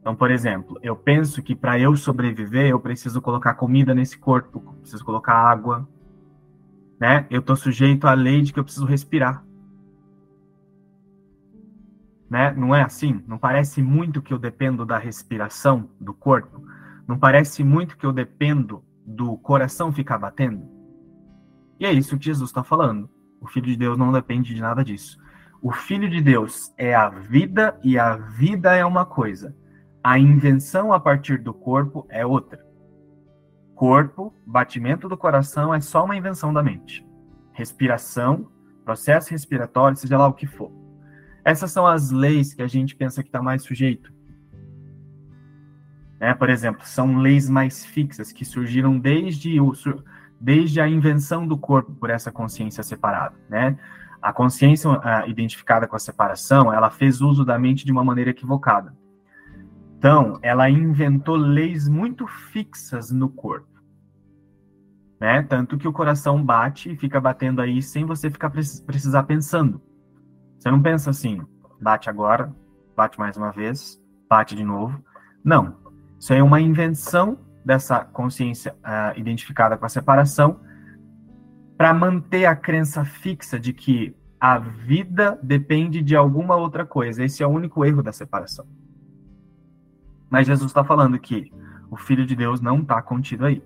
Então, 0.00 0.14
por 0.14 0.30
exemplo, 0.30 0.78
eu 0.82 0.96
penso 0.96 1.42
que 1.42 1.54
para 1.54 1.78
eu 1.78 1.94
sobreviver, 1.96 2.70
eu 2.70 2.80
preciso 2.80 3.20
colocar 3.20 3.54
comida 3.54 3.94
nesse 3.94 4.16
corpo, 4.16 4.60
preciso 4.80 5.04
colocar 5.04 5.34
água, 5.34 5.88
né? 6.98 7.26
Eu 7.30 7.40
estou 7.40 7.56
sujeito 7.56 8.06
à 8.06 8.14
lei 8.14 8.42
de 8.42 8.52
que 8.52 8.58
eu 8.58 8.64
preciso 8.64 8.86
respirar. 8.86 9.44
Né? 12.28 12.52
Não 12.52 12.74
é 12.74 12.82
assim? 12.82 13.22
Não 13.26 13.38
parece 13.38 13.82
muito 13.82 14.20
que 14.20 14.34
eu 14.34 14.38
dependo 14.38 14.84
da 14.84 14.98
respiração 14.98 15.88
do 15.98 16.12
corpo? 16.12 16.62
Não 17.06 17.18
parece 17.18 17.64
muito 17.64 17.96
que 17.96 18.04
eu 18.04 18.12
dependo 18.12 18.82
do 19.08 19.38
coração 19.38 19.90
ficar 19.90 20.18
batendo? 20.18 20.68
E 21.80 21.86
é 21.86 21.92
isso 21.92 22.18
que 22.18 22.26
Jesus 22.26 22.50
está 22.50 22.62
falando. 22.62 23.08
O 23.40 23.46
Filho 23.46 23.66
de 23.66 23.76
Deus 23.76 23.96
não 23.96 24.12
depende 24.12 24.54
de 24.54 24.60
nada 24.60 24.84
disso. 24.84 25.18
O 25.62 25.72
Filho 25.72 26.08
de 26.10 26.20
Deus 26.20 26.72
é 26.76 26.94
a 26.94 27.08
vida 27.08 27.78
e 27.82 27.98
a 27.98 28.16
vida 28.16 28.74
é 28.74 28.84
uma 28.84 29.06
coisa. 29.06 29.56
A 30.04 30.18
invenção 30.18 30.92
a 30.92 31.00
partir 31.00 31.38
do 31.38 31.54
corpo 31.54 32.06
é 32.10 32.26
outra. 32.26 32.64
Corpo, 33.74 34.34
batimento 34.46 35.08
do 35.08 35.16
coração 35.16 35.72
é 35.72 35.80
só 35.80 36.04
uma 36.04 36.16
invenção 36.16 36.52
da 36.52 36.62
mente. 36.62 37.06
Respiração, 37.52 38.50
processo 38.84 39.30
respiratório, 39.30 39.96
seja 39.96 40.18
lá 40.18 40.28
o 40.28 40.34
que 40.34 40.46
for. 40.46 40.70
Essas 41.44 41.70
são 41.70 41.86
as 41.86 42.10
leis 42.10 42.52
que 42.52 42.62
a 42.62 42.66
gente 42.66 42.94
pensa 42.94 43.22
que 43.22 43.28
está 43.28 43.40
mais 43.40 43.62
sujeito. 43.62 44.12
É, 46.20 46.34
por 46.34 46.50
exemplo, 46.50 46.84
são 46.84 47.18
leis 47.18 47.48
mais 47.48 47.84
fixas 47.84 48.32
que 48.32 48.44
surgiram 48.44 48.98
desde, 48.98 49.60
o, 49.60 49.72
desde 50.40 50.80
a 50.80 50.88
invenção 50.88 51.46
do 51.46 51.56
corpo 51.56 51.92
por 51.94 52.10
essa 52.10 52.32
consciência 52.32 52.82
separada. 52.82 53.36
Né? 53.48 53.78
A 54.20 54.32
consciência 54.32 54.90
uh, 54.90 55.28
identificada 55.28 55.86
com 55.86 55.94
a 55.94 55.98
separação, 55.98 56.72
ela 56.72 56.90
fez 56.90 57.20
uso 57.20 57.44
da 57.44 57.58
mente 57.58 57.84
de 57.84 57.92
uma 57.92 58.02
maneira 58.02 58.30
equivocada. 58.30 58.92
Então, 59.96 60.38
ela 60.42 60.68
inventou 60.68 61.36
leis 61.36 61.88
muito 61.88 62.26
fixas 62.26 63.10
no 63.10 63.28
corpo. 63.28 63.66
Né? 65.20 65.42
Tanto 65.42 65.76
que 65.76 65.88
o 65.88 65.92
coração 65.92 66.42
bate 66.42 66.92
e 66.92 66.96
fica 66.96 67.20
batendo 67.20 67.60
aí 67.60 67.82
sem 67.82 68.04
você 68.04 68.30
ficar 68.30 68.50
precisar 68.50 69.24
pensando. 69.24 69.80
Você 70.58 70.70
não 70.70 70.82
pensa 70.82 71.10
assim, 71.10 71.40
bate 71.80 72.10
agora, 72.10 72.52
bate 72.96 73.18
mais 73.18 73.36
uma 73.36 73.50
vez, 73.50 74.00
bate 74.28 74.54
de 74.54 74.64
novo. 74.64 75.02
Não. 75.44 75.87
Isso 76.18 76.32
é 76.32 76.42
uma 76.42 76.60
invenção 76.60 77.38
dessa 77.64 78.04
consciência 78.04 78.74
uh, 78.74 79.18
identificada 79.18 79.76
com 79.76 79.84
a 79.84 79.88
separação 79.88 80.60
para 81.76 81.94
manter 81.94 82.46
a 82.46 82.56
crença 82.56 83.04
fixa 83.04 83.58
de 83.58 83.72
que 83.72 84.16
a 84.40 84.58
vida 84.58 85.38
depende 85.42 86.02
de 86.02 86.16
alguma 86.16 86.56
outra 86.56 86.86
coisa. 86.86 87.24
Esse 87.24 87.42
é 87.42 87.46
o 87.46 87.50
único 87.50 87.84
erro 87.84 88.02
da 88.02 88.12
separação. 88.12 88.66
Mas 90.30 90.46
Jesus 90.46 90.70
está 90.70 90.84
falando 90.84 91.18
que 91.18 91.52
o 91.90 91.96
Filho 91.96 92.26
de 92.26 92.36
Deus 92.36 92.60
não 92.60 92.80
está 92.80 93.00
contido 93.02 93.46
aí. 93.46 93.62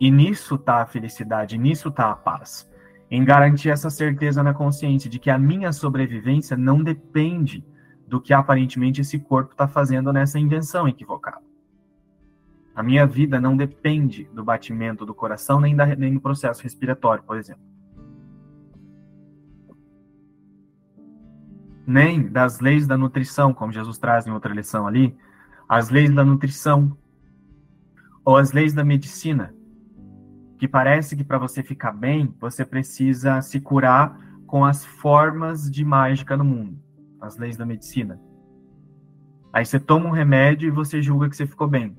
E 0.00 0.10
nisso 0.10 0.56
está 0.56 0.82
a 0.82 0.86
felicidade, 0.86 1.58
nisso 1.58 1.88
está 1.88 2.10
a 2.10 2.16
paz. 2.16 2.68
Em 3.10 3.24
garantir 3.24 3.70
essa 3.70 3.90
certeza 3.90 4.42
na 4.42 4.54
consciência 4.54 5.08
de 5.08 5.18
que 5.18 5.30
a 5.30 5.38
minha 5.38 5.72
sobrevivência 5.72 6.56
não 6.56 6.82
depende 6.82 7.64
do 8.06 8.20
que 8.20 8.32
aparentemente 8.32 9.00
esse 9.00 9.18
corpo 9.18 9.52
está 9.52 9.68
fazendo 9.68 10.12
nessa 10.12 10.38
invenção 10.38 10.88
equivocada. 10.88 11.41
A 12.74 12.82
minha 12.82 13.06
vida 13.06 13.40
não 13.40 13.56
depende 13.56 14.24
do 14.32 14.42
batimento 14.42 15.04
do 15.04 15.14
coração 15.14 15.60
nem, 15.60 15.76
da, 15.76 15.84
nem 15.94 16.14
do 16.14 16.20
processo 16.20 16.62
respiratório, 16.62 17.22
por 17.22 17.36
exemplo. 17.36 17.62
Nem 21.86 22.28
das 22.28 22.60
leis 22.60 22.86
da 22.86 22.96
nutrição, 22.96 23.52
como 23.52 23.72
Jesus 23.72 23.98
traz 23.98 24.26
em 24.26 24.30
outra 24.30 24.54
lição 24.54 24.86
ali, 24.86 25.14
as 25.68 25.90
leis 25.90 26.14
da 26.14 26.24
nutrição 26.24 26.96
ou 28.24 28.36
as 28.36 28.52
leis 28.52 28.72
da 28.72 28.84
medicina, 28.84 29.54
que 30.58 30.68
parece 30.68 31.16
que 31.16 31.24
para 31.24 31.38
você 31.38 31.62
ficar 31.62 31.92
bem, 31.92 32.34
você 32.40 32.64
precisa 32.64 33.42
se 33.42 33.60
curar 33.60 34.16
com 34.46 34.64
as 34.64 34.84
formas 34.84 35.70
de 35.70 35.84
mágica 35.84 36.36
no 36.36 36.44
mundo, 36.44 36.78
as 37.20 37.36
leis 37.36 37.56
da 37.56 37.66
medicina. 37.66 38.20
Aí 39.52 39.66
você 39.66 39.78
toma 39.78 40.06
um 40.06 40.12
remédio 40.12 40.68
e 40.68 40.70
você 40.70 41.02
julga 41.02 41.28
que 41.28 41.36
você 41.36 41.46
ficou 41.46 41.66
bem. 41.66 41.96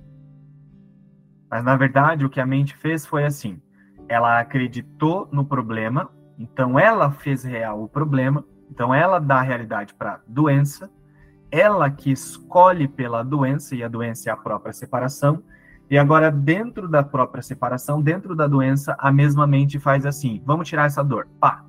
Mas 1.54 1.64
na 1.64 1.76
verdade, 1.76 2.26
o 2.26 2.30
que 2.32 2.42
a 2.42 2.48
mente 2.48 2.76
fez 2.76 3.06
foi 3.06 3.26
assim: 3.26 3.62
ela 4.10 4.40
acreditou 4.40 5.30
no 5.32 5.46
problema, 5.46 6.10
então 6.40 6.80
ela 6.80 7.12
fez 7.12 7.44
real 7.44 7.84
o 7.84 7.88
problema, 7.88 8.44
então 8.72 8.92
ela 8.92 9.20
dá 9.20 9.36
a 9.36 9.44
realidade 9.44 9.94
para 9.94 10.20
doença 10.28 10.90
ela 11.52 11.88
que 11.92 12.12
escolhe 12.12 12.88
pela 12.88 13.22
doença, 13.22 13.76
e 13.76 13.84
a 13.84 13.88
doença 13.88 14.28
é 14.28 14.34
a 14.34 14.36
própria 14.36 14.74
separação, 14.74 15.44
e 15.88 15.96
agora, 16.00 16.32
dentro 16.32 16.88
da 16.88 17.04
própria 17.04 17.44
separação, 17.44 18.02
dentro 18.02 18.36
da 18.36 18.48
doença, 18.48 18.96
a 18.98 19.12
mesma 19.12 19.46
mente 19.46 19.78
faz 19.78 20.04
assim: 20.04 20.42
vamos 20.44 20.68
tirar 20.68 20.88
essa 20.88 21.04
dor, 21.04 21.28
pá. 21.40 21.64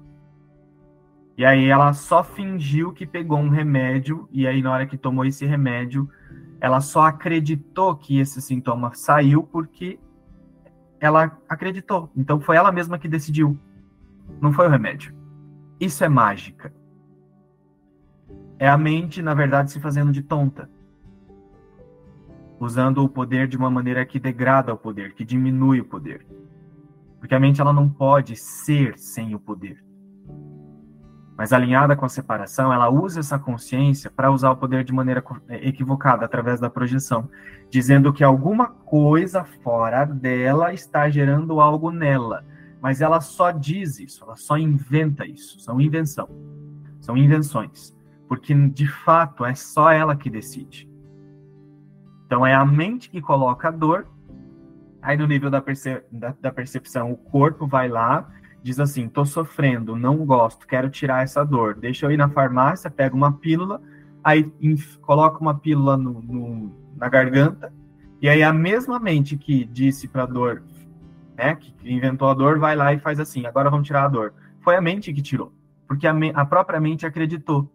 E 1.37 1.45
aí 1.45 1.67
ela 1.67 1.93
só 1.93 2.25
fingiu 2.25 2.95
que 2.95 3.05
pegou 3.05 3.39
um 3.39 3.51
remédio, 3.51 4.27
e 4.33 4.47
aí 4.47 4.63
na 4.63 4.73
hora 4.73 4.87
que 4.87 4.97
tomou 4.97 5.27
esse 5.27 5.45
remédio, 5.45 6.09
ela 6.65 6.81
só 6.81 7.03
acreditou 7.03 7.95
que 7.95 8.19
esse 8.19 8.41
sintoma 8.41 8.95
saiu 8.95 9.43
porque 9.43 10.01
ela 10.99 11.39
acreditou. 11.47 12.11
Então 12.17 12.41
foi 12.41 12.57
ela 12.57 12.73
mesma 12.73 12.99
que 12.99 13.07
decidiu. 13.07 13.59
Não 14.41 14.51
foi 14.51 14.67
o 14.67 14.71
remédio. 14.71 15.15
Isso 15.79 16.03
é 16.03 16.09
mágica. 16.09 16.75
É 18.59 18.67
a 18.67 18.79
mente, 18.79 19.21
na 19.21 19.35
verdade, 19.35 19.73
se 19.73 19.79
fazendo 19.79 20.11
de 20.11 20.23
tonta. 20.23 20.71
Usando 22.59 23.05
o 23.05 23.11
poder 23.11 23.47
de 23.47 23.59
uma 23.59 23.71
maneira 23.71 24.07
que 24.07 24.19
degrada 24.19 24.73
o 24.73 24.79
poder, 24.79 25.13
que 25.13 25.23
diminui 25.23 25.83
o 25.83 25.85
poder. 25.85 26.27
Porque 27.21 27.35
a 27.35 27.41
mente 27.41 27.61
ela 27.61 27.75
não 27.75 27.91
pode 27.91 28.37
ser 28.37 28.99
sem 28.99 29.35
o 29.35 29.39
poder. 29.39 29.84
Mas 31.37 31.53
alinhada 31.53 31.97
com 31.97 32.05
a 32.05 32.09
separação, 32.09 32.73
ela 32.73 32.89
usa 32.89 33.21
essa 33.21 33.39
consciência 33.39 34.11
para 34.11 34.31
usar 34.31 34.51
o 34.51 34.57
poder 34.57 34.85
de 34.85 34.93
maneira 34.93 35.23
é, 35.49 35.69
equivocada, 35.69 36.25
através 36.25 36.61
da 36.61 36.71
projeção, 36.71 37.29
dizendo 37.69 38.13
que 38.13 38.23
alguma 38.23 38.69
coisa 38.69 39.45
fora 39.45 40.05
dela 40.05 40.73
está 40.73 41.11
gerando 41.11 41.61
algo 41.61 41.91
nela. 41.91 42.45
Mas 42.81 43.01
ela 43.01 43.21
só 43.21 43.51
diz 43.51 43.99
isso, 43.99 44.23
ela 44.25 44.37
só 44.37 44.57
inventa 44.57 45.27
isso. 45.27 45.59
São 45.59 45.81
invenção. 45.81 46.29
São 47.01 47.17
invenções 47.17 47.95
porque 48.29 48.55
de 48.69 48.87
fato 48.87 49.45
é 49.45 49.55
só 49.55 49.91
ela 49.91 50.17
que 50.17 50.31
decide. 50.31 50.89
Então 52.27 52.47
é 52.47 52.55
a 52.55 52.65
mente 52.65 53.11
que 53.11 53.21
coloca 53.21 53.69
a 53.69 53.71
dor, 53.71 54.09
aí 55.01 55.17
no 55.17 55.27
nível 55.27 55.51
da, 55.51 55.61
perce 55.61 56.03
da, 56.11 56.35
da 56.41 56.51
percepção, 56.51 57.13
o 57.13 57.17
corpo 57.17 57.67
vai 57.67 57.89
lá, 57.89 58.29
diz 58.65 58.81
assim: 58.81 59.09
tô 59.09 59.27
sofrendo, 59.27 59.95
não 59.95 60.25
gosto, 60.25 60.67
quero 60.67 60.89
tirar 60.89 61.23
essa 61.23 61.45
dor. 61.45 61.75
Deixa 61.75 62.07
eu 62.07 62.11
ir 62.11 62.17
na 62.17 62.31
farmácia, 62.31 62.91
pega 62.91 63.15
uma 63.15 63.31
pílula, 63.31 63.81
aí 64.25 64.51
coloca 65.03 65.39
uma 65.39 65.55
pílula 65.55 65.99
no, 65.99 66.23
no, 66.23 66.73
na 66.97 67.07
garganta, 67.11 67.71
e 68.23 68.29
aí 68.29 68.43
a 68.43 68.55
mesma 68.55 68.99
mente 68.99 69.37
que 69.37 69.67
disse 69.67 70.09
para 70.09 70.23
a 70.23 70.27
dor, 70.27 70.63
né, 71.37 71.55
que 71.57 71.75
inventou 71.85 72.29
a 72.29 72.35
dor, 72.35 72.59
vai 72.59 72.75
lá 72.75 72.95
e 72.95 72.99
faz 72.99 73.21
assim: 73.21 73.45
agora 73.45 73.69
vamos 73.69 73.87
tirar 73.87 74.07
a 74.07 74.09
dor. 74.09 74.33
Foi 74.63 74.75
a 74.75 74.81
mente 74.81 75.13
que 75.13 75.21
tirou, 75.21 75.53
porque 75.87 76.07
a, 76.07 76.15
a 76.35 76.47
própria 76.47 76.81
mente 76.81 77.05
acreditou. 77.05 77.71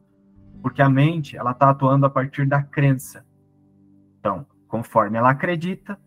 Porque 0.62 0.81
a 0.81 0.89
mente, 0.89 1.38
ela 1.38 1.51
está 1.51 1.69
atuando 1.69 2.05
a 2.05 2.10
partir 2.10 2.46
da 2.46 2.62
crença. 2.62 3.24
Então, 4.19 4.46
conforme 4.67 5.17
ela 5.17 5.29
acredita, 5.29 5.98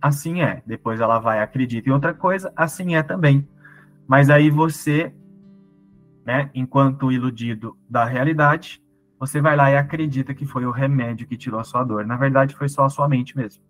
assim 0.00 0.42
é. 0.42 0.60
Depois 0.66 1.00
ela 1.00 1.20
vai 1.20 1.40
acredita 1.40 1.88
em 1.88 1.92
outra 1.92 2.12
coisa, 2.12 2.52
assim 2.56 2.96
é 2.96 3.02
também. 3.04 3.46
Mas 4.06 4.30
aí 4.30 4.50
você, 4.50 5.14
né, 6.24 6.50
enquanto 6.54 7.12
iludido 7.12 7.76
da 7.88 8.04
realidade, 8.04 8.82
você 9.18 9.40
vai 9.40 9.54
lá 9.54 9.70
e 9.70 9.76
acredita 9.76 10.34
que 10.34 10.44
foi 10.44 10.66
o 10.66 10.70
remédio 10.70 11.26
que 11.26 11.36
tirou 11.36 11.60
a 11.60 11.64
sua 11.64 11.84
dor. 11.84 12.04
Na 12.04 12.16
verdade, 12.16 12.56
foi 12.56 12.68
só 12.68 12.84
a 12.84 12.90
sua 12.90 13.08
mente 13.08 13.36
mesmo. 13.36 13.62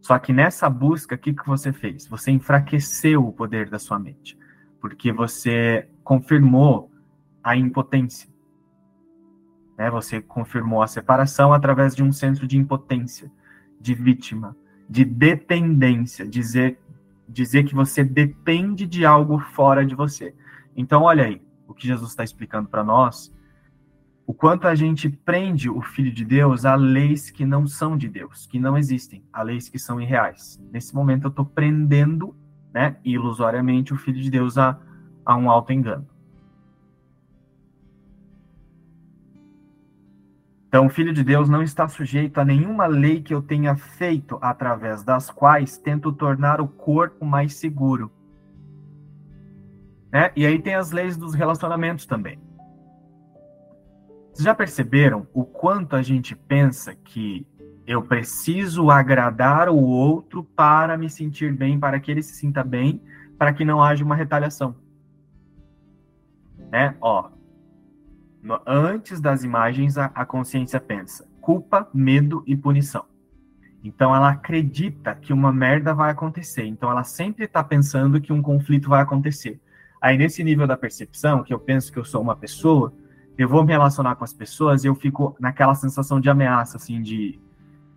Só 0.00 0.18
que 0.18 0.32
nessa 0.32 0.68
busca, 0.68 1.14
o 1.14 1.18
que, 1.18 1.32
que 1.32 1.46
você 1.46 1.72
fez? 1.72 2.06
Você 2.08 2.30
enfraqueceu 2.30 3.26
o 3.26 3.32
poder 3.32 3.70
da 3.70 3.78
sua 3.78 3.98
mente, 3.98 4.38
porque 4.80 5.10
você 5.12 5.88
confirmou 6.02 6.90
a 7.42 7.56
impotência. 7.56 8.28
Né? 9.78 9.90
Você 9.90 10.20
confirmou 10.20 10.82
a 10.82 10.86
separação 10.86 11.52
através 11.52 11.94
de 11.94 12.02
um 12.02 12.12
senso 12.12 12.46
de 12.46 12.56
impotência, 12.56 13.30
de 13.80 13.94
vítima, 13.94 14.56
de 14.88 15.04
dependência, 15.04 16.26
dizer, 16.26 16.78
dizer 17.28 17.64
que 17.64 17.74
você 17.74 18.04
depende 18.04 18.86
de 18.86 19.04
algo 19.04 19.38
fora 19.38 19.84
de 19.84 19.94
você. 19.94 20.34
Então, 20.76 21.02
olha 21.02 21.24
aí, 21.24 21.40
o 21.66 21.74
que 21.74 21.86
Jesus 21.86 22.10
está 22.10 22.24
explicando 22.24 22.68
para 22.68 22.84
nós 22.84 23.32
o 24.26 24.32
quanto 24.32 24.66
a 24.66 24.74
gente 24.74 25.08
prende 25.08 25.68
o 25.68 25.82
Filho 25.82 26.10
de 26.10 26.24
Deus 26.24 26.64
a 26.64 26.74
leis 26.74 27.30
que 27.30 27.44
não 27.44 27.66
são 27.66 27.96
de 27.96 28.08
Deus, 28.08 28.46
que 28.46 28.58
não 28.58 28.76
existem, 28.76 29.22
a 29.32 29.42
leis 29.42 29.68
que 29.68 29.78
são 29.78 30.00
irreais. 30.00 30.60
Nesse 30.72 30.94
momento 30.94 31.24
eu 31.24 31.28
estou 31.28 31.44
prendendo, 31.44 32.34
né, 32.72 32.96
ilusoriamente, 33.04 33.92
o 33.92 33.98
Filho 33.98 34.20
de 34.20 34.30
Deus 34.30 34.56
a, 34.56 34.78
a 35.26 35.36
um 35.36 35.50
alto 35.50 35.72
engano. 35.72 36.06
Então, 40.74 40.86
o 40.86 40.90
Filho 40.90 41.14
de 41.14 41.22
Deus 41.22 41.48
não 41.48 41.62
está 41.62 41.86
sujeito 41.86 42.40
a 42.40 42.44
nenhuma 42.44 42.86
lei 42.86 43.22
que 43.22 43.32
eu 43.32 43.40
tenha 43.40 43.76
feito 43.76 44.36
através 44.42 45.04
das 45.04 45.30
quais 45.30 45.78
tento 45.78 46.12
tornar 46.12 46.60
o 46.60 46.66
corpo 46.66 47.24
mais 47.24 47.54
seguro. 47.54 48.10
Né? 50.12 50.32
E 50.34 50.44
aí 50.44 50.60
tem 50.60 50.74
as 50.74 50.90
leis 50.90 51.16
dos 51.16 51.32
relacionamentos 51.32 52.06
também. 52.06 52.40
Vocês 54.32 54.44
já 54.44 54.52
perceberam 54.52 55.28
o 55.32 55.44
quanto 55.44 55.94
a 55.94 56.02
gente 56.02 56.34
pensa 56.34 56.92
que 56.92 57.46
eu 57.86 58.02
preciso 58.02 58.90
agradar 58.90 59.68
o 59.68 59.80
outro 59.80 60.42
para 60.42 60.98
me 60.98 61.08
sentir 61.08 61.54
bem, 61.54 61.78
para 61.78 62.00
que 62.00 62.10
ele 62.10 62.20
se 62.20 62.34
sinta 62.34 62.64
bem, 62.64 63.00
para 63.38 63.52
que 63.52 63.64
não 63.64 63.80
haja 63.80 64.04
uma 64.04 64.16
retaliação? 64.16 64.74
Né? 66.72 66.96
Ó, 67.00 67.30
antes 68.66 69.20
das 69.20 69.44
imagens, 69.44 69.96
a, 69.96 70.06
a 70.14 70.24
consciência 70.24 70.80
pensa 70.80 71.26
culpa, 71.44 71.86
medo 71.92 72.42
e 72.46 72.56
punição. 72.56 73.04
Então 73.82 74.16
ela 74.16 74.30
acredita 74.30 75.14
que 75.14 75.30
uma 75.30 75.52
merda 75.52 75.92
vai 75.92 76.10
acontecer. 76.10 76.64
Então 76.64 76.90
ela 76.90 77.04
sempre 77.04 77.44
está 77.44 77.62
pensando 77.62 78.18
que 78.18 78.32
um 78.32 78.40
conflito 78.40 78.88
vai 78.88 79.02
acontecer. 79.02 79.60
Aí 80.00 80.16
nesse 80.16 80.42
nível 80.42 80.66
da 80.66 80.74
percepção, 80.74 81.42
que 81.42 81.52
eu 81.52 81.58
penso 81.58 81.92
que 81.92 81.98
eu 81.98 82.04
sou 82.04 82.22
uma 82.22 82.34
pessoa, 82.34 82.94
eu 83.36 83.46
vou 83.46 83.62
me 83.62 83.72
relacionar 83.72 84.14
com 84.16 84.24
as 84.24 84.32
pessoas 84.32 84.84
e 84.84 84.86
eu 84.86 84.94
fico 84.94 85.36
naquela 85.38 85.74
sensação 85.74 86.18
de 86.18 86.30
ameaça, 86.30 86.78
assim, 86.78 87.02
de, 87.02 87.38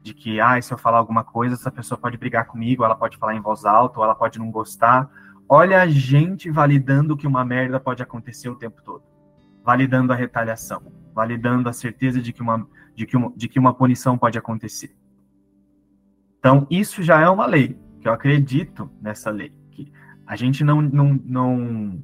de 0.03 0.13
que, 0.13 0.41
ah, 0.41 0.61
se 0.61 0.73
eu 0.73 0.77
falar 0.77 0.97
alguma 0.97 1.23
coisa, 1.23 1.55
essa 1.55 1.71
pessoa 1.71 1.97
pode 1.97 2.17
brigar 2.17 2.47
comigo, 2.47 2.83
ela 2.83 2.95
pode 2.95 3.17
falar 3.17 3.33
em 3.33 3.41
voz 3.41 3.63
alta, 3.63 3.99
ou 3.99 4.03
ela 4.03 4.15
pode 4.15 4.39
não 4.39 4.51
gostar. 4.51 5.09
Olha 5.47 5.81
a 5.81 5.87
gente 5.87 6.51
validando 6.51 7.15
que 7.15 7.27
uma 7.27 7.45
merda 7.45 7.79
pode 7.79 8.03
acontecer 8.03 8.49
o 8.49 8.55
tempo 8.55 8.81
todo. 8.83 9.03
Validando 9.67 10.13
a 10.13 10.15
retaliação, 10.15 10.81
validando 11.13 11.67
a 11.67 11.73
certeza 11.73 12.21
de 12.21 12.31
que 12.31 12.41
uma, 12.41 12.65
de 12.95 13.05
que 13.05 13.17
uma, 13.17 13.33
de 13.35 13.49
que 13.49 13.59
uma 13.59 13.73
punição 13.73 14.17
pode 14.17 14.37
acontecer. 14.37 14.95
Então, 16.39 16.65
isso 16.69 17.03
já 17.03 17.19
é 17.19 17.27
uma 17.27 17.45
lei, 17.45 17.77
que 17.99 18.07
eu 18.07 18.13
acredito 18.13 18.89
nessa 19.01 19.29
lei. 19.29 19.51
Que 19.71 19.91
a 20.25 20.37
gente 20.37 20.63
não, 20.63 20.81
não, 20.81 21.19
não 21.25 22.01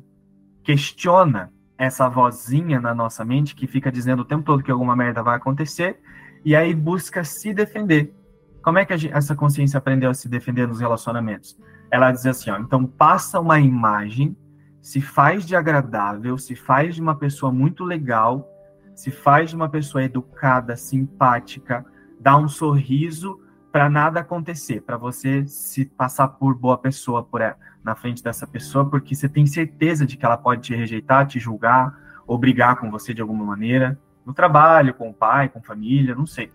questiona 0.62 1.54
essa 1.78 2.10
vozinha 2.10 2.82
na 2.82 2.94
nossa 2.94 3.24
mente 3.24 3.56
que 3.56 3.66
fica 3.66 3.90
dizendo 3.90 4.24
o 4.24 4.26
tempo 4.26 4.44
todo 4.44 4.62
que 4.62 4.72
alguma 4.72 4.94
merda 4.94 5.24
vai 5.24 5.38
acontecer 5.38 6.02
e 6.44 6.58
aí 6.58 6.76
busca 6.76 7.24
se 7.24 7.54
defender. 7.54 8.14
Como 8.62 8.78
é 8.78 8.86
que 8.86 8.98
gente, 8.98 9.14
essa 9.14 9.36
consciência 9.36 9.78
aprendeu 9.78 10.10
a 10.10 10.14
se 10.14 10.28
defender 10.28 10.68
nos 10.68 10.82
relacionamentos? 10.82 11.58
Ela 11.90 12.12
diz 12.12 12.26
assim, 12.26 12.50
ó, 12.50 12.58
então 12.58 12.86
passa 12.86 13.40
uma 13.40 13.60
imagem, 13.60 14.36
se 14.84 15.00
faz 15.00 15.46
de 15.46 15.56
agradável, 15.56 16.38
se 16.38 16.58
faz 16.58 16.96
de 16.96 17.02
uma 17.02 17.16
pessoa 17.16 17.54
muito 17.54 17.86
legal, 17.86 18.46
se 18.94 19.10
faz 19.10 19.50
de 19.52 19.56
uma 19.56 19.70
pessoa 19.70 20.04
educada, 20.04 20.76
simpática, 20.76 21.86
dá 22.20 22.36
um 22.36 22.50
sorriso 22.50 23.40
para 23.72 23.90
nada 23.90 24.20
acontecer, 24.20 24.82
para 24.82 24.98
você 24.98 25.48
se 25.48 25.86
passar 25.86 26.28
por 26.28 26.54
boa 26.54 26.78
pessoa 26.78 27.24
por 27.24 27.40
ela 27.40 27.56
na 27.82 27.96
frente 27.96 28.22
dessa 28.22 28.46
pessoa, 28.46 28.90
porque 28.90 29.16
você 29.16 29.30
tem 29.30 29.46
certeza 29.46 30.06
de 30.06 30.18
que 30.18 30.26
ela 30.26 30.36
pode 30.36 30.64
te 30.64 30.76
rejeitar, 30.76 31.26
te 31.28 31.40
julgar, 31.40 31.98
ou 32.28 32.38
brigar 32.38 32.76
com 32.76 32.92
você 32.92 33.14
de 33.14 33.22
alguma 33.22 33.46
maneira, 33.46 33.98
no 34.26 34.34
trabalho, 34.34 34.94
com 34.94 35.10
o 35.10 35.14
pai, 35.14 35.48
com 35.48 35.64
família, 35.64 36.14
não 36.14 36.26
sei. 36.26 36.52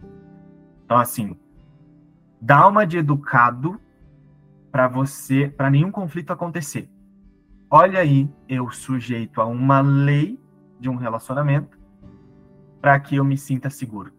Então, 0.85 0.99
assim, 0.99 1.35
dá 2.39 2.69
uma 2.69 2.87
de 2.87 2.99
educado 2.99 3.81
para 4.71 4.87
você, 4.87 5.49
para 5.49 5.71
nenhum 5.71 5.91
conflito 5.91 6.31
acontecer. 6.31 6.91
Olha 7.71 8.01
aí, 8.01 8.27
eu 8.49 8.71
sujeito 8.71 9.43
a 9.43 9.45
uma 9.45 9.81
lei 9.81 10.41
de 10.81 10.89
um 10.89 10.97
relacionamento 10.97 11.79
para 12.81 12.99
que 12.99 13.17
eu 13.17 13.25
me 13.25 13.37
sinta 13.37 13.69
seguro. 13.69 14.11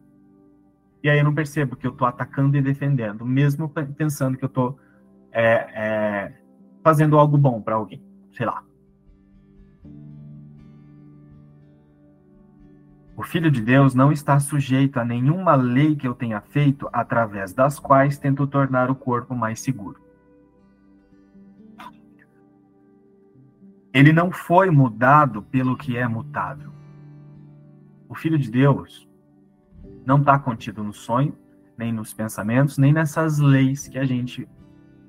E 1.02 1.10
aí 1.10 1.18
eu 1.18 1.24
não 1.24 1.34
percebo 1.34 1.76
que 1.76 1.88
eu 1.88 1.92
estou 1.92 2.08
atacando 2.08 2.56
e 2.58 2.62
defendendo, 2.62 3.26
mesmo 3.26 3.68
pensando 3.70 4.38
que 4.38 4.44
eu 4.44 4.50
estou 4.50 4.78
é, 5.32 5.44
é, 5.44 6.34
fazendo 6.84 7.18
algo 7.18 7.38
bom 7.38 7.60
para 7.60 7.76
alguém, 7.76 8.04
sei 8.34 8.46
lá. 8.46 8.64
O 13.18 13.24
Filho 13.24 13.50
de 13.50 13.62
Deus 13.62 13.96
não 13.96 14.12
está 14.12 14.40
sujeito 14.40 15.00
a 15.00 15.04
nenhuma 15.04 15.56
lei 15.56 15.96
que 15.96 16.08
eu 16.08 16.14
tenha 16.14 16.40
feito 16.40 16.88
através 16.94 17.52
das 17.52 17.80
quais 17.80 18.20
tento 18.20 18.46
tornar 18.46 18.92
o 18.92 18.96
corpo 18.96 19.34
mais 19.34 19.60
seguro. 19.60 20.09
Ele 23.92 24.14
não 24.14 24.32
foi 24.32 24.70
mudado 24.70 25.42
pelo 25.42 25.76
que 25.76 25.98
é 25.98 26.08
mutável. 26.08 26.72
O 28.08 28.14
Filho 28.14 28.38
de 28.38 28.52
Deus 28.52 29.10
não 30.06 30.20
está 30.20 30.38
contido 30.38 30.84
no 30.84 30.94
sonho, 30.94 31.36
nem 31.78 31.92
nos 31.92 32.14
pensamentos, 32.14 32.78
nem 32.78 32.94
nessas 32.94 33.40
leis 33.40 33.88
que 33.88 33.98
a 33.98 34.06
gente 34.06 34.48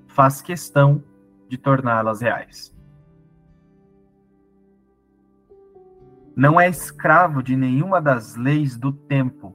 faz 0.06 0.40
questão 0.40 1.02
de 1.48 1.58
torná-las 1.58 2.22
reais. 2.22 2.74
Não 6.34 6.58
é 6.58 6.68
escravo 6.68 7.42
de 7.42 7.56
nenhuma 7.56 8.00
das 8.00 8.34
leis 8.34 8.78
do 8.78 8.92
tempo. 8.92 9.54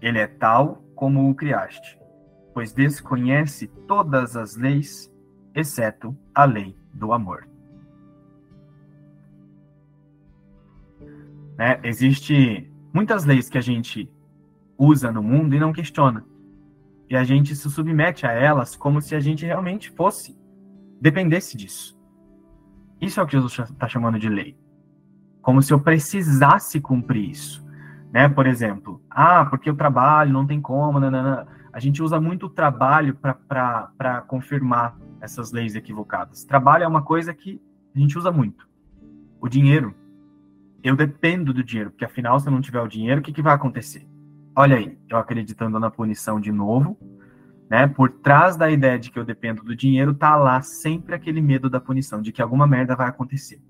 Ele 0.00 0.18
é 0.18 0.26
tal 0.26 0.82
como 0.94 1.30
o 1.30 1.34
criaste, 1.34 2.00
pois 2.52 2.72
desconhece 2.72 3.68
todas 3.86 4.36
as 4.36 4.56
leis, 4.56 5.12
exceto 5.54 6.16
a 6.34 6.44
lei 6.44 6.76
do 6.96 7.12
amor. 7.12 7.48
Né? 11.56 11.80
Existe 11.84 12.70
muitas 12.92 13.24
leis 13.24 13.48
que 13.48 13.58
a 13.58 13.62
gente 13.62 14.10
usa 14.78 15.12
no 15.12 15.22
mundo 15.22 15.54
e 15.54 15.60
não 15.60 15.72
questiona 15.72 16.24
e 17.08 17.16
a 17.16 17.24
gente 17.24 17.54
se 17.54 17.70
submete 17.70 18.26
a 18.26 18.32
elas 18.32 18.76
como 18.76 19.00
se 19.00 19.14
a 19.14 19.20
gente 19.20 19.46
realmente 19.46 19.90
fosse, 19.90 20.36
dependesse 21.00 21.56
disso. 21.56 21.96
Isso 23.00 23.20
é 23.20 23.22
o 23.22 23.26
que 23.26 23.32
Jesus 23.32 23.58
está 23.58 23.88
chamando 23.88 24.18
de 24.18 24.28
lei. 24.28 24.56
Como 25.40 25.62
se 25.62 25.72
eu 25.72 25.80
precisasse 25.80 26.80
cumprir 26.80 27.30
isso. 27.30 27.64
Né? 28.12 28.28
Por 28.28 28.46
exemplo, 28.46 29.00
ah, 29.10 29.44
porque 29.46 29.70
o 29.70 29.76
trabalho 29.76 30.32
não 30.32 30.46
tem 30.46 30.60
como, 30.60 30.98
nanana. 30.98 31.46
A 31.76 31.80
gente 31.80 32.02
usa 32.02 32.18
muito 32.18 32.46
o 32.46 32.50
trabalho 32.50 33.14
para 33.46 34.24
confirmar 34.26 34.96
essas 35.20 35.52
leis 35.52 35.74
equivocadas. 35.74 36.42
Trabalho 36.42 36.84
é 36.84 36.88
uma 36.88 37.02
coisa 37.02 37.34
que 37.34 37.60
a 37.94 37.98
gente 37.98 38.16
usa 38.16 38.32
muito. 38.32 38.66
O 39.38 39.48
dinheiro, 39.48 39.94
eu 40.82 40.96
dependo 40.96 41.52
do 41.52 41.62
dinheiro, 41.62 41.90
porque 41.90 42.06
afinal, 42.06 42.40
se 42.40 42.48
eu 42.48 42.52
não 42.52 42.62
tiver 42.62 42.80
o 42.80 42.88
dinheiro, 42.88 43.20
o 43.20 43.22
que, 43.22 43.32
que 43.32 43.42
vai 43.42 43.54
acontecer? 43.54 44.08
olha 44.56 44.78
aí, 44.78 44.98
eu 45.08 45.18
acreditando 45.18 45.78
na 45.78 45.90
punição 45.90 46.40
de 46.40 46.50
novo, 46.50 46.98
né? 47.68 47.86
Por 47.86 48.10
trás 48.10 48.56
da 48.56 48.70
ideia 48.70 48.98
de 48.98 49.10
que 49.10 49.18
eu 49.18 49.24
dependo 49.24 49.62
do 49.62 49.76
dinheiro, 49.76 50.14
tá 50.14 50.34
lá 50.34 50.62
sempre 50.62 51.14
aquele 51.14 51.42
medo 51.42 51.68
da 51.68 51.78
punição, 51.78 52.22
de 52.22 52.32
que 52.32 52.40
alguma 52.40 52.66
merda 52.66 52.96
vai 52.96 53.08
acontecer. 53.08 53.60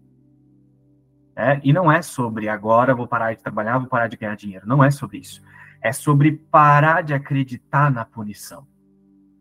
É, 1.35 1.61
e 1.62 1.73
não 1.73 1.90
é 1.90 2.01
sobre 2.01 2.49
agora 2.49 2.95
vou 2.95 3.07
parar 3.07 3.35
de 3.35 3.42
trabalhar, 3.42 3.79
vou 3.79 3.88
parar 3.88 4.07
de 4.07 4.16
ganhar 4.16 4.37
dinheiro. 4.37 4.66
Não 4.66 4.83
é 4.83 4.90
sobre 4.90 5.19
isso. 5.19 5.42
É 5.80 5.92
sobre 5.92 6.32
parar 6.32 7.02
de 7.02 7.14
acreditar 7.14 7.90
na 7.90 8.04
punição. 8.04 8.66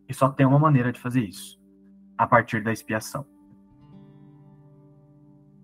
E 0.07 0.13
só 0.13 0.29
tem 0.29 0.45
uma 0.45 0.59
maneira 0.59 0.91
de 0.91 0.99
fazer 0.99 1.21
isso: 1.21 1.59
a 2.17 2.27
partir 2.27 2.63
da 2.63 2.71
expiação. 2.71 3.25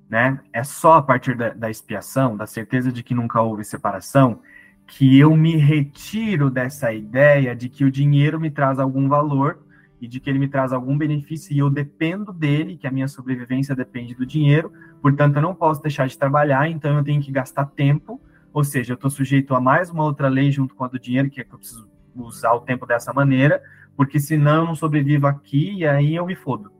Né? 0.09 0.39
É 0.51 0.63
só 0.63 0.93
a 0.93 1.01
partir 1.01 1.37
da, 1.37 1.49
da 1.49 1.69
expiação, 1.69 2.35
da 2.35 2.45
certeza 2.45 2.91
de 2.91 3.01
que 3.01 3.15
nunca 3.15 3.41
houve 3.41 3.63
separação, 3.63 4.41
que 4.85 5.17
eu 5.17 5.37
me 5.37 5.55
retiro 5.55 6.49
dessa 6.49 6.93
ideia 6.93 7.55
de 7.55 7.69
que 7.69 7.85
o 7.85 7.91
dinheiro 7.91 8.37
me 8.39 8.51
traz 8.51 8.77
algum 8.77 9.07
valor 9.07 9.65
e 10.01 10.07
de 10.07 10.19
que 10.19 10.29
ele 10.29 10.39
me 10.39 10.49
traz 10.49 10.73
algum 10.73 10.97
benefício 10.97 11.53
e 11.53 11.59
eu 11.59 11.69
dependo 11.69 12.33
dele, 12.33 12.75
que 12.75 12.87
a 12.87 12.91
minha 12.91 13.07
sobrevivência 13.07 13.73
depende 13.73 14.13
do 14.13 14.25
dinheiro, 14.25 14.73
portanto 15.01 15.37
eu 15.37 15.41
não 15.41 15.55
posso 15.55 15.81
deixar 15.81 16.07
de 16.07 16.17
trabalhar, 16.17 16.67
então 16.69 16.97
eu 16.97 17.03
tenho 17.03 17.21
que 17.21 17.31
gastar 17.31 17.67
tempo, 17.67 18.19
ou 18.53 18.63
seja, 18.63 18.93
eu 18.93 18.95
estou 18.95 19.09
sujeito 19.09 19.55
a 19.55 19.61
mais 19.61 19.89
uma 19.89 20.03
outra 20.03 20.27
lei 20.27 20.51
junto 20.51 20.75
com 20.75 20.83
a 20.83 20.87
do 20.87 20.99
dinheiro, 20.99 21.29
que 21.29 21.41
é 21.41 21.43
que 21.43 21.53
eu 21.53 21.57
preciso 21.57 21.89
usar 22.15 22.53
o 22.53 22.61
tempo 22.61 22.85
dessa 22.85 23.13
maneira, 23.13 23.63
porque 23.95 24.19
senão 24.19 24.61
eu 24.61 24.65
não 24.65 24.75
sobrevivo 24.75 25.27
aqui 25.27 25.73
e 25.75 25.87
aí 25.87 26.15
eu 26.15 26.25
me 26.25 26.35
fodo. 26.35 26.71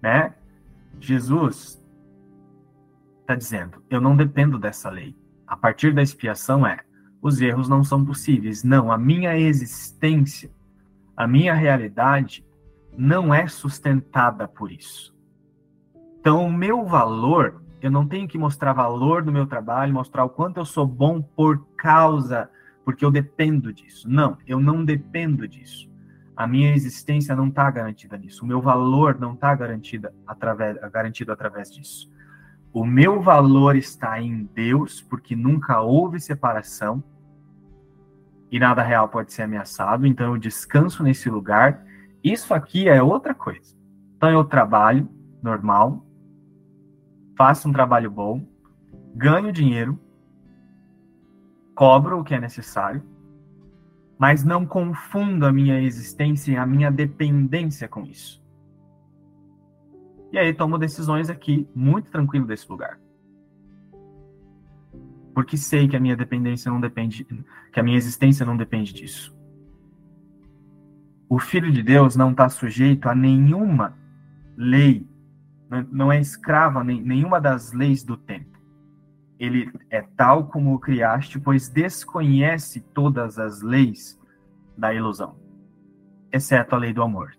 Né? 0.00 0.34
Jesus 1.00 1.82
está 3.20 3.34
dizendo: 3.34 3.82
eu 3.90 4.00
não 4.00 4.16
dependo 4.16 4.58
dessa 4.58 4.88
lei. 4.88 5.16
A 5.46 5.56
partir 5.56 5.92
da 5.92 6.02
expiação 6.02 6.66
é: 6.66 6.78
os 7.20 7.40
erros 7.40 7.68
não 7.68 7.82
são 7.82 8.04
possíveis. 8.04 8.62
Não, 8.62 8.92
a 8.92 8.98
minha 8.98 9.36
existência, 9.36 10.50
a 11.16 11.26
minha 11.26 11.54
realidade 11.54 12.46
não 12.96 13.32
é 13.34 13.46
sustentada 13.46 14.46
por 14.46 14.70
isso. 14.70 15.14
Então, 16.20 16.46
o 16.46 16.52
meu 16.52 16.84
valor, 16.84 17.62
eu 17.80 17.90
não 17.90 18.06
tenho 18.06 18.26
que 18.26 18.38
mostrar 18.38 18.72
valor 18.72 19.24
no 19.24 19.32
meu 19.32 19.46
trabalho, 19.46 19.92
mostrar 19.92 20.24
o 20.24 20.28
quanto 20.28 20.58
eu 20.58 20.64
sou 20.64 20.86
bom 20.86 21.20
por 21.22 21.66
causa, 21.76 22.50
porque 22.84 23.04
eu 23.04 23.10
dependo 23.10 23.72
disso. 23.72 24.08
Não, 24.08 24.36
eu 24.46 24.60
não 24.60 24.84
dependo 24.84 25.46
disso. 25.46 25.88
A 26.36 26.46
minha 26.46 26.72
existência 26.72 27.34
não 27.34 27.48
está 27.48 27.70
garantida 27.70 28.16
nisso. 28.16 28.44
O 28.44 28.48
meu 28.48 28.60
valor 28.60 29.18
não 29.18 29.34
está 29.34 29.56
através, 30.26 30.76
garantido 30.92 31.32
através 31.32 31.70
disso. 31.70 32.10
O 32.72 32.84
meu 32.84 33.20
valor 33.20 33.76
está 33.76 34.20
em 34.20 34.48
Deus, 34.54 35.00
porque 35.00 35.34
nunca 35.34 35.80
houve 35.80 36.20
separação 36.20 37.02
e 38.50 38.58
nada 38.58 38.82
real 38.82 39.08
pode 39.08 39.32
ser 39.32 39.42
ameaçado, 39.42 40.06
então 40.06 40.32
eu 40.32 40.38
descanso 40.38 41.02
nesse 41.02 41.28
lugar. 41.28 41.84
Isso 42.24 42.54
aqui 42.54 42.88
é 42.88 43.02
outra 43.02 43.34
coisa. 43.34 43.76
Então 44.16 44.30
eu 44.30 44.42
trabalho 44.42 45.08
normal, 45.42 46.04
faço 47.38 47.68
um 47.68 47.72
trabalho 47.72 48.10
bom, 48.10 48.44
ganho 49.14 49.52
dinheiro, 49.52 49.96
cobro 51.72 52.18
o 52.18 52.24
que 52.24 52.34
é 52.34 52.40
necessário, 52.40 53.00
mas 54.18 54.42
não 54.42 54.66
confundo 54.66 55.46
a 55.46 55.52
minha 55.52 55.80
existência 55.80 56.50
e 56.50 56.56
a 56.56 56.66
minha 56.66 56.90
dependência 56.90 57.86
com 57.86 58.04
isso. 58.04 58.42
E 60.32 60.38
aí 60.38 60.52
tomo 60.52 60.76
decisões 60.76 61.30
aqui 61.30 61.68
muito 61.72 62.10
tranquilo 62.10 62.44
desse 62.44 62.68
lugar. 62.68 62.98
Porque 65.32 65.56
sei 65.56 65.86
que 65.86 65.96
a 65.96 66.00
minha 66.00 66.16
dependência 66.16 66.72
não 66.72 66.80
depende, 66.80 67.24
que 67.72 67.78
a 67.78 67.82
minha 67.84 67.96
existência 67.96 68.44
não 68.44 68.56
depende 68.56 68.92
disso. 68.92 69.32
O 71.28 71.38
Filho 71.38 71.70
de 71.70 71.84
Deus 71.84 72.16
não 72.16 72.32
está 72.32 72.48
sujeito 72.48 73.08
a 73.08 73.14
nenhuma 73.14 73.96
lei, 74.56 75.07
não 75.90 76.10
é 76.10 76.20
escravo 76.20 76.78
a 76.78 76.84
nenhuma 76.84 77.40
das 77.40 77.72
leis 77.72 78.02
do 78.02 78.16
tempo. 78.16 78.58
Ele 79.38 79.70
é 79.90 80.02
tal 80.16 80.48
como 80.48 80.74
o 80.74 80.78
criaste, 80.78 81.38
pois 81.38 81.68
desconhece 81.68 82.80
todas 82.92 83.38
as 83.38 83.62
leis 83.62 84.18
da 84.76 84.92
ilusão, 84.92 85.36
exceto 86.32 86.74
a 86.74 86.78
lei 86.78 86.92
do 86.92 87.02
amor. 87.02 87.32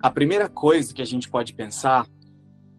A 0.00 0.10
primeira 0.10 0.48
coisa 0.48 0.94
que 0.94 1.02
a 1.02 1.06
gente 1.06 1.28
pode 1.28 1.52
pensar 1.54 2.06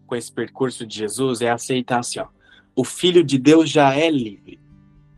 com 0.06 0.16
esse 0.16 0.32
percurso 0.32 0.86
de 0.86 0.98
Jesus 0.98 1.40
é 1.40 1.50
aceitar 1.50 2.00
assim, 2.00 2.18
ó, 2.18 2.28
o 2.74 2.84
Filho 2.84 3.22
de 3.22 3.38
Deus 3.38 3.70
já 3.70 3.94
é 3.94 4.10
livre. 4.10 4.60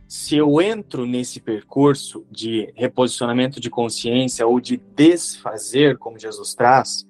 Se 0.07 0.35
eu 0.35 0.61
entro 0.61 1.05
nesse 1.05 1.39
percurso 1.39 2.25
de 2.29 2.71
reposicionamento 2.75 3.59
de 3.59 3.69
consciência 3.69 4.45
ou 4.45 4.59
de 4.59 4.77
desfazer, 4.77 5.97
como 5.97 6.19
Jesus 6.19 6.53
traz, 6.53 7.07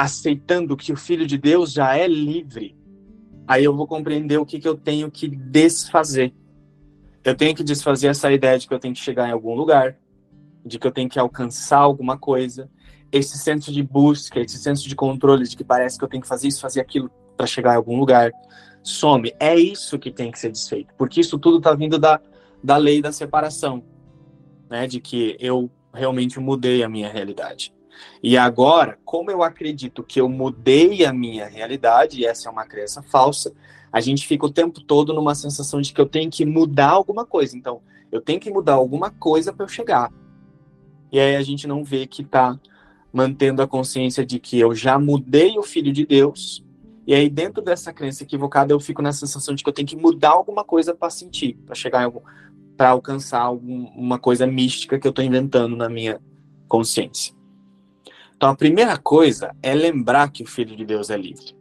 aceitando 0.00 0.76
que 0.76 0.92
o 0.92 0.96
Filho 0.96 1.26
de 1.26 1.36
Deus 1.36 1.72
já 1.72 1.96
é 1.96 2.06
livre, 2.06 2.76
aí 3.48 3.64
eu 3.64 3.74
vou 3.74 3.84
compreender 3.84 4.38
o 4.38 4.46
que, 4.46 4.60
que 4.60 4.68
eu 4.68 4.76
tenho 4.76 5.10
que 5.10 5.26
desfazer. 5.26 6.32
Eu 7.24 7.34
tenho 7.34 7.52
que 7.52 7.64
desfazer 7.64 8.06
essa 8.06 8.30
ideia 8.30 8.56
de 8.56 8.68
que 8.68 8.72
eu 8.72 8.78
tenho 8.78 8.94
que 8.94 9.00
chegar 9.00 9.28
em 9.28 9.32
algum 9.32 9.56
lugar, 9.56 9.96
de 10.64 10.78
que 10.78 10.86
eu 10.86 10.92
tenho 10.92 11.08
que 11.08 11.18
alcançar 11.18 11.78
alguma 11.78 12.16
coisa, 12.16 12.70
esse 13.10 13.36
senso 13.38 13.72
de 13.72 13.82
busca, 13.82 14.38
esse 14.38 14.56
senso 14.58 14.88
de 14.88 14.94
controle, 14.94 15.48
de 15.48 15.56
que 15.56 15.64
parece 15.64 15.98
que 15.98 16.04
eu 16.04 16.08
tenho 16.08 16.22
que 16.22 16.28
fazer 16.28 16.46
isso, 16.46 16.60
fazer 16.60 16.80
aquilo 16.80 17.10
para 17.36 17.46
chegar 17.46 17.72
em 17.72 17.76
algum 17.76 17.98
lugar, 17.98 18.30
some. 18.84 19.34
É 19.40 19.56
isso 19.56 19.98
que 19.98 20.12
tem 20.12 20.30
que 20.30 20.38
ser 20.38 20.52
desfeito, 20.52 20.94
porque 20.96 21.20
isso 21.20 21.40
tudo 21.40 21.58
está 21.58 21.74
vindo 21.74 21.98
da, 21.98 22.20
da 22.62 22.76
lei 22.76 23.02
da 23.02 23.10
separação, 23.10 23.82
né? 24.70 24.86
De 24.86 25.00
que 25.00 25.36
eu 25.40 25.68
realmente 25.92 26.38
mudei 26.38 26.84
a 26.84 26.88
minha 26.88 27.10
realidade. 27.10 27.74
E 28.22 28.36
agora, 28.36 28.98
como 29.04 29.30
eu 29.30 29.42
acredito 29.42 30.02
que 30.02 30.20
eu 30.20 30.28
mudei 30.28 31.04
a 31.04 31.12
minha 31.12 31.46
realidade, 31.46 32.20
e 32.20 32.26
essa 32.26 32.48
é 32.48 32.52
uma 32.52 32.66
crença 32.66 33.02
falsa, 33.02 33.52
a 33.92 34.00
gente 34.00 34.26
fica 34.26 34.46
o 34.46 34.50
tempo 34.50 34.80
todo 34.80 35.14
numa 35.14 35.34
sensação 35.34 35.80
de 35.80 35.92
que 35.92 36.00
eu 36.00 36.06
tenho 36.06 36.30
que 36.30 36.44
mudar 36.44 36.90
alguma 36.90 37.24
coisa. 37.24 37.56
Então, 37.56 37.80
eu 38.10 38.20
tenho 38.20 38.40
que 38.40 38.50
mudar 38.50 38.74
alguma 38.74 39.10
coisa 39.10 39.52
para 39.52 39.64
eu 39.64 39.68
chegar. 39.68 40.12
E 41.10 41.18
aí 41.18 41.36
a 41.36 41.42
gente 41.42 41.66
não 41.66 41.82
vê 41.82 42.06
que 42.06 42.22
está 42.22 42.58
mantendo 43.12 43.62
a 43.62 43.66
consciência 43.66 44.24
de 44.26 44.38
que 44.38 44.58
eu 44.58 44.74
já 44.74 44.98
mudei 44.98 45.58
o 45.58 45.62
filho 45.62 45.92
de 45.92 46.04
Deus. 46.04 46.62
E 47.06 47.14
aí, 47.14 47.30
dentro 47.30 47.62
dessa 47.62 47.90
crença 47.92 48.22
equivocada, 48.22 48.72
eu 48.72 48.78
fico 48.80 49.00
na 49.00 49.12
sensação 49.12 49.54
de 49.54 49.64
que 49.64 49.68
eu 49.68 49.72
tenho 49.72 49.88
que 49.88 49.96
mudar 49.96 50.30
alguma 50.30 50.62
coisa 50.62 50.94
para 50.94 51.08
sentir, 51.08 51.54
para 51.64 51.74
chegar 51.74 52.02
em 52.02 52.04
algum. 52.04 52.20
para 52.76 52.90
alcançar 52.90 53.40
alguma 53.40 54.18
coisa 54.18 54.46
mística 54.46 54.98
que 54.98 55.06
eu 55.06 55.10
estou 55.10 55.24
inventando 55.24 55.74
na 55.74 55.88
minha 55.88 56.20
consciência. 56.68 57.34
Então, 58.38 58.50
a 58.50 58.56
primeira 58.56 58.96
coisa 58.96 59.52
é 59.60 59.74
lembrar 59.74 60.30
que 60.30 60.44
o 60.44 60.46
Filho 60.46 60.76
de 60.76 60.86
Deus 60.86 61.10
é 61.10 61.16
livre. 61.16 61.56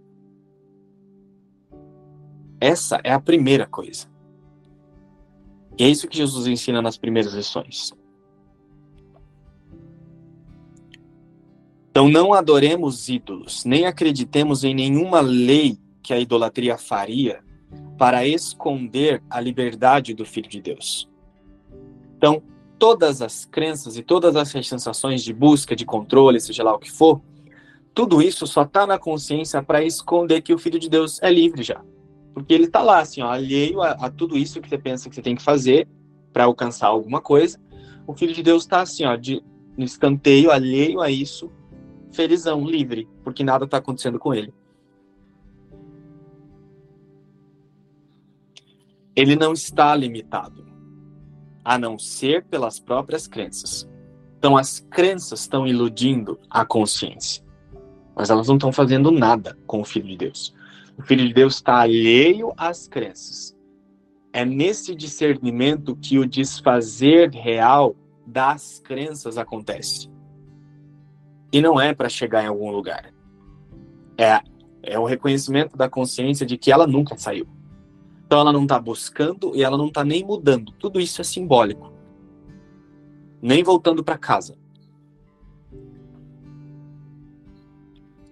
Essa 2.62 3.02
é 3.04 3.12
a 3.12 3.20
primeira 3.20 3.66
coisa. 3.66 4.06
E 5.76 5.84
é 5.84 5.90
isso 5.90 6.08
que 6.08 6.16
Jesus 6.18 6.46
ensina 6.46 6.80
nas 6.80 6.96
primeiras 6.96 7.34
lições. 7.34 7.92
Então 11.90 12.08
não 12.08 12.32
adoremos 12.32 13.10
ídolos, 13.10 13.66
nem 13.66 13.88
acreditemos 13.88 14.63
em 14.63 14.76
nenhuma 14.76 15.20
lei 15.20 15.80
que 16.04 16.13
a 16.13 16.20
idolatria 16.20 16.78
faria 16.78 17.44
para 17.98 18.24
esconder 18.24 19.24
a 19.28 19.40
liberdade 19.40 20.13
do 20.13 20.24
Filho 20.24 20.48
de 20.48 20.62
Deus. 20.62 21.10
Então, 22.16 22.44
todas 22.78 23.22
as 23.22 23.46
crenças 23.46 23.98
e 23.98 24.04
todas 24.04 24.36
as 24.36 24.50
sensações 24.50 25.24
de 25.24 25.34
busca, 25.34 25.76
de 25.76 25.86
controle, 25.86 26.40
seja 26.40 26.63
lá 26.63 26.76
o 26.76 26.80
que 26.80 26.92
for, 26.92 27.22
tudo 27.94 28.22
isso 28.22 28.46
só 28.46 28.62
está 28.62 28.86
na 28.86 29.00
consciência 29.00 29.62
para 29.63 29.84
esconder 29.84 30.42
que 30.42 30.54
o 30.54 30.58
Filho 30.60 30.80
de 30.80 30.88
Deus 30.88 31.20
é 31.22 31.32
livre 31.32 31.63
já. 31.63 31.82
Porque 32.34 32.54
ele 32.54 32.66
está 32.66 32.84
lá, 32.84 33.00
assim, 33.00 33.22
ó, 33.22 33.32
alheio 33.32 33.82
a, 33.82 33.92
a, 33.94 34.12
tudo 34.12 34.38
isso 34.38 34.62
que 34.62 34.70
você 34.70 34.78
pensa 34.78 35.10
que 35.10 35.16
você 35.16 35.22
tem 35.24 35.36
que 35.36 35.42
fazer 35.42 35.88
para 36.32 36.44
alcançar 36.44 36.88
alguma 36.88 37.20
coisa. 37.20 37.60
O 38.06 38.13
Filho 38.13 38.34
de 38.34 38.44
Deus 38.44 38.63
está 38.63 38.82
assim, 38.82 39.04
ó, 39.06 39.16
de, 39.16 39.44
no 39.76 39.84
escanteio, 39.84 40.52
alheio 40.52 41.02
a 41.02 41.10
isso, 41.10 41.52
felizão, 42.12 42.63
livre, 42.63 43.10
porque 43.24 43.44
nada 43.44 43.66
está 43.66 43.78
acontecendo 43.78 44.20
com 44.20 44.32
ele. 44.32 44.54
Ele 49.16 49.36
não 49.36 49.54
está 49.54 49.96
limitado, 49.96 50.63
a 51.67 51.77
não 51.77 51.99
ser 51.99 52.45
pelas 52.45 52.80
próprias 52.80 53.27
crenças. 53.27 53.86
Então, 54.38 54.56
as 54.56 54.80
crenças 54.89 55.41
estão 55.41 55.67
iludindo 55.67 56.39
a 56.49 56.63
consciência, 56.63 57.43
mas 58.15 58.30
elas 58.30 58.47
não 58.47 58.56
estão 58.56 58.71
fazendo 58.71 59.12
nada 59.12 59.58
com 59.67 59.82
o 59.82 59.84
Filho 59.84 60.08
de 60.08 60.15
Deus. 60.15 60.56
O 60.97 61.03
Filho 61.03 61.27
de 61.27 61.34
Deus 61.34 61.56
está 61.56 61.82
alheio 61.82 62.53
às 62.56 62.88
crenças. 62.88 63.53
É 64.32 64.45
nesse 64.45 64.95
discernimento 64.95 65.93
que 65.97 66.17
o 66.17 66.25
desfazer 66.25 67.32
real 67.32 67.97
das 68.25 68.80
crenças 68.80 69.38
acontece. 69.38 70.10
E 71.51 71.60
não 71.60 71.82
é 71.82 71.93
para 71.93 72.08
chegar 72.08 72.45
em 72.45 72.47
algum 72.47 72.71
lugar. 72.71 73.13
É, 74.17 74.39
é 74.84 74.97
o 74.97 75.03
reconhecimento 75.03 75.75
da 75.75 75.89
consciência 75.89 76.45
de 76.45 76.58
que 76.58 76.71
ela 76.71 76.88
nunca 76.88 77.17
saiu. 77.17 77.45
Então 78.28 78.42
ela 78.42 78.52
não 78.52 78.63
está 78.63 78.78
buscando 78.78 79.56
e 79.56 79.63
ela 79.63 79.78
não 79.78 79.88
está 79.88 80.04
nem 80.04 80.22
mudando. 80.22 80.74
Tudo 80.74 81.00
isso 81.00 81.22
é 81.22 81.24
simbólico. 81.24 81.94
Nem 83.42 83.63
voltando 83.63 84.04
para 84.04 84.18
casa. 84.18 84.58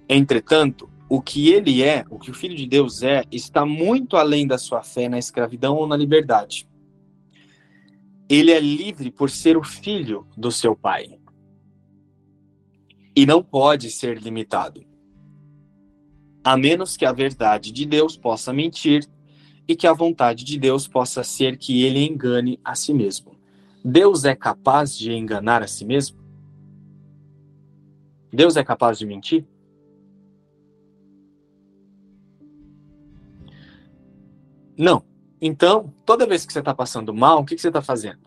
Entretanto, 0.09 0.89
o 1.07 1.21
que 1.21 1.47
ele 1.47 1.81
é, 1.81 2.03
o 2.09 2.19
que 2.19 2.29
o 2.29 2.33
Filho 2.33 2.57
de 2.57 2.67
Deus 2.67 3.03
é, 3.03 3.23
está 3.31 3.65
muito 3.65 4.17
além 4.17 4.45
da 4.45 4.57
sua 4.57 4.83
fé 4.83 5.07
na 5.07 5.17
escravidão 5.17 5.77
ou 5.77 5.87
na 5.87 5.95
liberdade. 5.95 6.67
Ele 8.27 8.51
é 8.51 8.59
livre 8.59 9.09
por 9.09 9.29
ser 9.29 9.55
o 9.55 9.63
filho 9.63 10.27
do 10.35 10.51
seu 10.51 10.75
pai 10.75 11.17
e 13.15 13.25
não 13.25 13.41
pode 13.41 13.89
ser 13.91 14.21
limitado. 14.21 14.85
A 16.43 16.57
menos 16.57 16.97
que 16.97 17.05
a 17.05 17.13
verdade 17.13 17.71
de 17.71 17.85
Deus 17.85 18.17
possa 18.17 18.51
mentir 18.51 19.07
e 19.67 19.75
que 19.75 19.87
a 19.87 19.93
vontade 19.93 20.43
de 20.43 20.57
Deus 20.59 20.87
possa 20.87 21.23
ser 21.23 21.57
que 21.57 21.83
ele 21.83 22.05
engane 22.05 22.59
a 22.63 22.75
si 22.75 22.93
mesmo. 22.93 23.35
Deus 23.83 24.25
é 24.25 24.35
capaz 24.35 24.97
de 24.97 25.11
enganar 25.11 25.61
a 25.61 25.67
si 25.67 25.85
mesmo? 25.85 26.17
Deus 28.31 28.57
é 28.57 28.63
capaz 28.63 28.97
de 28.97 29.05
mentir? 29.05 29.45
Não. 34.77 35.03
Então, 35.41 35.93
toda 36.05 36.25
vez 36.25 36.45
que 36.45 36.51
você 36.51 36.59
está 36.59 36.73
passando 36.73 37.13
mal, 37.13 37.41
o 37.41 37.45
que, 37.45 37.55
que 37.55 37.61
você 37.61 37.67
está 37.67 37.81
fazendo? 37.81 38.19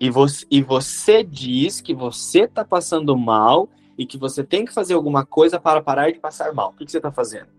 E 0.00 0.10
você, 0.10 0.46
e 0.50 0.62
você 0.62 1.24
diz 1.24 1.80
que 1.80 1.94
você 1.94 2.40
está 2.40 2.64
passando 2.64 3.16
mal 3.16 3.68
e 3.96 4.06
que 4.06 4.16
você 4.16 4.44
tem 4.44 4.64
que 4.64 4.72
fazer 4.72 4.94
alguma 4.94 5.26
coisa 5.26 5.58
para 5.58 5.82
parar 5.82 6.12
de 6.12 6.20
passar 6.20 6.52
mal. 6.52 6.70
O 6.70 6.72
que, 6.74 6.84
que 6.84 6.90
você 6.90 6.98
está 6.98 7.10
fazendo? 7.10 7.57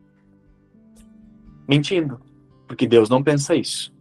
Mentindo. 1.69 2.19
Porque 2.67 2.87
Deus 2.87 3.09
não 3.09 3.21
pensa 3.21 3.55
isso. 3.55 3.93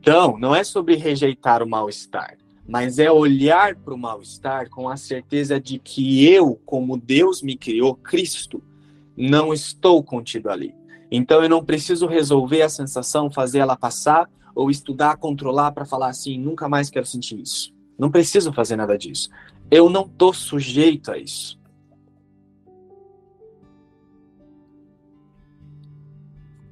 Então, 0.00 0.38
não 0.38 0.54
é 0.56 0.64
sobre 0.64 0.96
rejeitar 0.96 1.62
o 1.62 1.68
mal-estar, 1.68 2.38
mas 2.66 2.98
é 2.98 3.12
olhar 3.12 3.76
para 3.76 3.92
o 3.92 3.98
mal-estar 3.98 4.70
com 4.70 4.88
a 4.88 4.96
certeza 4.96 5.60
de 5.60 5.78
que 5.78 6.26
eu, 6.26 6.58
como 6.64 6.96
Deus 6.96 7.42
me 7.42 7.58
criou, 7.58 7.94
Cristo, 7.94 8.62
não 9.14 9.52
estou 9.52 10.02
contido 10.02 10.48
ali. 10.48 10.74
Então 11.10 11.42
eu 11.42 11.48
não 11.48 11.62
preciso 11.62 12.06
resolver 12.06 12.62
a 12.62 12.68
sensação, 12.70 13.30
fazer 13.30 13.58
ela 13.58 13.76
passar 13.76 14.30
ou 14.54 14.70
estudar, 14.70 15.18
controlar 15.18 15.72
para 15.72 15.84
falar 15.84 16.08
assim, 16.08 16.38
nunca 16.38 16.70
mais 16.70 16.88
quero 16.88 17.04
sentir 17.04 17.38
isso. 17.38 17.74
Não 17.98 18.10
preciso 18.10 18.50
fazer 18.50 18.76
nada 18.76 18.96
disso. 18.96 19.28
Eu 19.70 19.90
não 19.90 20.06
estou 20.06 20.32
sujeito 20.32 21.12
a 21.12 21.18
isso. 21.18 21.59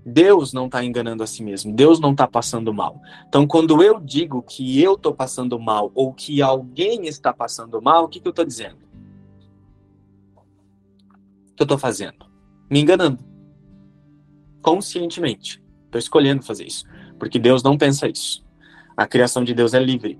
Deus 0.08 0.52
não 0.52 0.66
está 0.66 0.84
enganando 0.84 1.22
a 1.22 1.26
si 1.26 1.42
mesmo, 1.42 1.72
Deus 1.72 2.00
não 2.00 2.12
está 2.12 2.26
passando 2.26 2.72
mal. 2.72 3.00
Então, 3.28 3.46
quando 3.46 3.82
eu 3.82 4.00
digo 4.00 4.42
que 4.42 4.82
eu 4.82 4.94
estou 4.94 5.14
passando 5.14 5.58
mal 5.58 5.90
ou 5.94 6.12
que 6.12 6.40
alguém 6.42 7.06
está 7.06 7.32
passando 7.32 7.80
mal, 7.80 8.04
o 8.04 8.08
que, 8.08 8.20
que 8.20 8.28
eu 8.28 8.30
estou 8.30 8.44
dizendo? 8.44 8.78
O 10.36 11.54
que 11.54 11.62
eu 11.62 11.64
estou 11.64 11.78
fazendo? 11.78 12.26
Me 12.70 12.80
enganando 12.80 13.28
conscientemente. 14.62 15.62
Estou 15.86 15.98
escolhendo 15.98 16.42
fazer 16.42 16.66
isso. 16.66 16.84
Porque 17.18 17.38
Deus 17.38 17.62
não 17.62 17.78
pensa 17.78 18.08
isso. 18.08 18.44
A 18.96 19.06
criação 19.06 19.42
de 19.42 19.54
Deus 19.54 19.72
é 19.74 19.80
livre. 19.80 20.18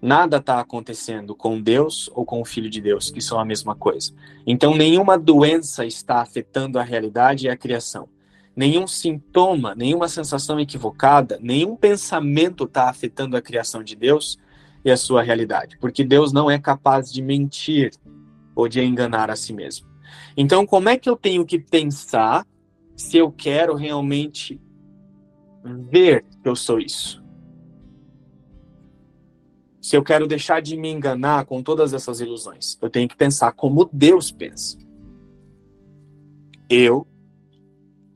Nada 0.00 0.38
está 0.38 0.60
acontecendo 0.60 1.34
com 1.34 1.60
Deus 1.60 2.10
ou 2.14 2.24
com 2.24 2.40
o 2.40 2.44
Filho 2.44 2.70
de 2.70 2.80
Deus, 2.80 3.10
que 3.10 3.20
são 3.20 3.38
a 3.38 3.44
mesma 3.44 3.74
coisa. 3.74 4.12
Então, 4.46 4.74
nenhuma 4.74 5.18
doença 5.18 5.84
está 5.84 6.20
afetando 6.20 6.78
a 6.78 6.82
realidade 6.82 7.46
e 7.46 7.50
a 7.50 7.56
criação. 7.56 8.08
Nenhum 8.56 8.86
sintoma, 8.86 9.74
nenhuma 9.74 10.08
sensação 10.08 10.58
equivocada, 10.58 11.38
nenhum 11.40 11.76
pensamento 11.76 12.64
está 12.64 12.88
afetando 12.88 13.36
a 13.36 13.42
criação 13.42 13.82
de 13.82 13.94
Deus 13.94 14.38
e 14.84 14.90
a 14.90 14.96
sua 14.96 15.22
realidade. 15.22 15.78
Porque 15.78 16.02
Deus 16.02 16.32
não 16.32 16.50
é 16.50 16.58
capaz 16.58 17.12
de 17.12 17.22
mentir 17.22 17.92
ou 18.54 18.68
de 18.68 18.80
enganar 18.82 19.30
a 19.30 19.36
si 19.36 19.52
mesmo. 19.52 19.86
Então, 20.36 20.66
como 20.66 20.88
é 20.88 20.96
que 20.96 21.08
eu 21.08 21.16
tenho 21.16 21.44
que 21.44 21.58
pensar 21.58 22.46
se 22.96 23.16
eu 23.16 23.30
quero 23.30 23.74
realmente 23.74 24.60
ver 25.64 26.24
que 26.42 26.48
eu 26.48 26.56
sou 26.56 26.78
isso. 26.78 27.19
Se 29.80 29.96
eu 29.96 30.02
quero 30.02 30.26
deixar 30.26 30.60
de 30.60 30.76
me 30.76 30.90
enganar 30.90 31.46
com 31.46 31.62
todas 31.62 31.94
essas 31.94 32.20
ilusões, 32.20 32.76
eu 32.82 32.90
tenho 32.90 33.08
que 33.08 33.16
pensar 33.16 33.52
como 33.52 33.88
Deus 33.92 34.30
pensa. 34.30 34.78
Eu, 36.68 37.06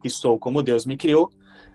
que 0.02 0.10
sou 0.10 0.38
como 0.38 0.62
Deus 0.62 0.84
me 0.84 0.96
criou, 0.96 1.30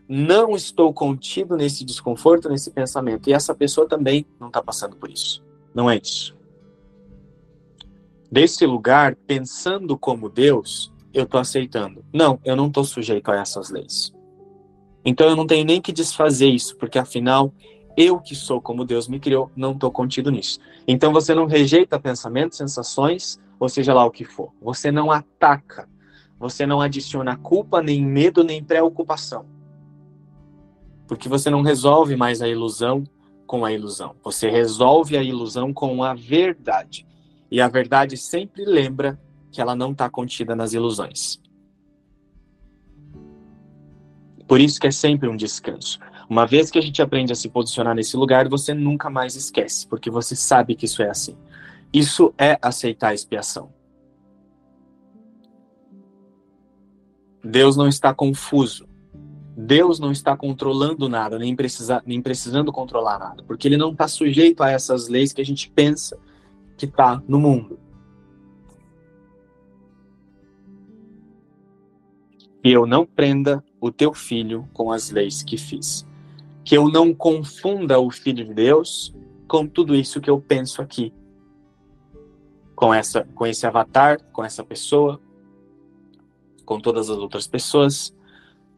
não 0.07 0.55
estou 0.55 0.93
contido 0.93 1.55
nesse 1.55 1.83
desconforto, 1.83 2.49
nesse 2.49 2.71
pensamento. 2.71 3.29
E 3.29 3.33
essa 3.33 3.53
pessoa 3.53 3.87
também 3.87 4.25
não 4.39 4.47
está 4.47 4.61
passando 4.61 4.95
por 4.95 5.09
isso. 5.09 5.43
Não 5.73 5.89
é 5.89 5.97
isso. 5.97 6.35
Desse 8.31 8.65
lugar, 8.65 9.15
pensando 9.15 9.97
como 9.97 10.29
Deus, 10.29 10.91
eu 11.13 11.23
estou 11.23 11.39
aceitando. 11.39 12.03
Não, 12.13 12.39
eu 12.43 12.55
não 12.55 12.67
estou 12.67 12.83
sujeito 12.83 13.29
a 13.29 13.35
essas 13.35 13.69
leis. 13.69 14.13
Então 15.03 15.27
eu 15.27 15.35
não 15.35 15.47
tenho 15.47 15.65
nem 15.65 15.81
que 15.81 15.91
desfazer 15.91 16.49
isso, 16.49 16.75
porque 16.77 16.99
afinal, 16.99 17.53
eu 17.95 18.19
que 18.19 18.35
sou 18.35 18.61
como 18.61 18.85
Deus 18.85 19.07
me 19.07 19.19
criou, 19.19 19.51
não 19.55 19.71
estou 19.71 19.91
contido 19.91 20.31
nisso. 20.31 20.59
Então 20.87 21.11
você 21.11 21.33
não 21.33 21.45
rejeita 21.45 21.99
pensamentos, 21.99 22.57
sensações, 22.57 23.39
ou 23.59 23.67
seja 23.67 23.93
lá 23.93 24.05
o 24.05 24.11
que 24.11 24.23
for. 24.23 24.53
Você 24.61 24.91
não 24.91 25.11
ataca. 25.11 25.87
Você 26.39 26.65
não 26.65 26.79
adiciona 26.79 27.35
culpa, 27.35 27.81
nem 27.81 28.05
medo, 28.05 28.43
nem 28.43 28.63
preocupação. 28.63 29.45
Porque 31.07 31.27
você 31.27 31.49
não 31.49 31.61
resolve 31.61 32.15
mais 32.15 32.41
a 32.41 32.47
ilusão 32.47 33.03
com 33.45 33.65
a 33.65 33.73
ilusão. 33.73 34.15
Você 34.23 34.49
resolve 34.49 35.17
a 35.17 35.23
ilusão 35.23 35.73
com 35.73 36.03
a 36.03 36.13
verdade. 36.13 37.05
E 37.51 37.59
a 37.59 37.67
verdade 37.67 38.15
sempre 38.15 38.63
lembra 38.63 39.19
que 39.51 39.59
ela 39.59 39.75
não 39.75 39.91
está 39.91 40.09
contida 40.09 40.55
nas 40.55 40.71
ilusões. 40.71 41.41
Por 44.47 44.59
isso 44.59 44.79
que 44.79 44.87
é 44.87 44.91
sempre 44.91 45.27
um 45.27 45.35
descanso. 45.35 45.99
Uma 46.29 46.45
vez 46.45 46.69
que 46.69 46.77
a 46.77 46.81
gente 46.81 47.01
aprende 47.01 47.33
a 47.33 47.35
se 47.35 47.49
posicionar 47.49 47.95
nesse 47.95 48.15
lugar, 48.15 48.47
você 48.47 48.73
nunca 48.73 49.09
mais 49.09 49.35
esquece, 49.35 49.87
porque 49.87 50.11
você 50.11 50.35
sabe 50.35 50.75
que 50.75 50.85
isso 50.85 51.01
é 51.01 51.09
assim. 51.09 51.35
Isso 51.91 52.33
é 52.37 52.57
aceitar 52.61 53.09
a 53.09 53.13
expiação. 53.15 53.73
Deus 57.43 57.75
não 57.75 57.87
está 57.87 58.13
confuso. 58.13 58.87
Deus 59.57 59.99
não 59.99 60.11
está 60.11 60.37
controlando 60.37 61.09
nada, 61.09 61.37
nem, 61.37 61.55
precisa, 61.55 62.01
nem 62.05 62.21
precisando 62.21 62.71
controlar 62.71 63.19
nada, 63.19 63.43
porque 63.43 63.67
ele 63.67 63.75
não 63.75 63.91
está 63.91 64.07
sujeito 64.07 64.63
a 64.63 64.69
essas 64.69 65.09
leis 65.09 65.33
que 65.33 65.41
a 65.41 65.45
gente 65.45 65.69
pensa 65.69 66.17
que 66.77 66.85
está 66.85 67.21
no 67.27 67.39
mundo. 67.39 67.77
que 72.61 72.71
eu 72.71 72.85
não 72.85 73.05
prenda 73.05 73.63
o 73.79 73.91
teu 73.91 74.13
filho 74.13 74.67
com 74.73 74.91
as 74.91 75.09
leis 75.09 75.41
que 75.41 75.57
fiz. 75.57 76.05
Que 76.69 76.77
eu 76.77 76.87
não 76.87 77.15
confunda 77.15 77.99
o 77.99 78.11
filho 78.11 78.45
de 78.45 78.53
Deus 78.53 79.11
com 79.47 79.65
tudo 79.65 79.95
isso 79.95 80.21
que 80.21 80.29
eu 80.29 80.39
penso 80.39 80.83
aqui. 80.83 81.11
Com 82.75 82.93
essa 82.93 83.27
com 83.33 83.47
esse 83.47 83.65
avatar, 83.65 84.21
com 84.31 84.45
essa 84.45 84.63
pessoa, 84.63 85.19
com 86.63 86.79
todas 86.79 87.09
as 87.09 87.17
outras 87.17 87.47
pessoas. 87.47 88.15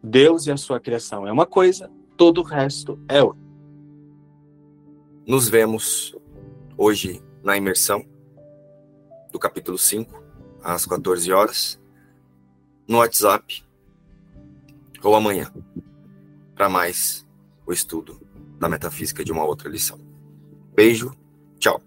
Deus 0.02 0.48
e 0.48 0.52
a 0.54 0.56
sua 0.56 0.80
criação 0.80 1.28
é 1.28 1.34
uma 1.34 1.46
coisa, 1.46 1.92
todo 2.16 2.38
o 2.38 2.46
resto 2.46 2.98
é 3.10 3.22
outra. 3.22 3.42
Nos 5.28 5.50
vemos 5.50 6.16
hoje 6.78 7.22
na 7.44 7.58
imersão 7.58 8.06
do 9.34 9.38
capítulo 9.38 9.78
5, 9.78 10.24
às 10.64 10.86
14 10.86 11.30
horas, 11.34 11.78
no 12.88 13.00
WhatsApp 13.00 13.62
ou 15.04 15.14
amanhã, 15.14 15.52
para 16.56 16.70
mais 16.70 17.30
o 17.72 17.74
estudo 17.74 18.20
da 18.60 18.70
metafísica 18.70 19.24
de 19.24 19.32
uma 19.32 19.46
outra 19.46 19.70
lição. 19.70 20.00
Beijo, 20.76 21.16
tchau. 21.58 21.82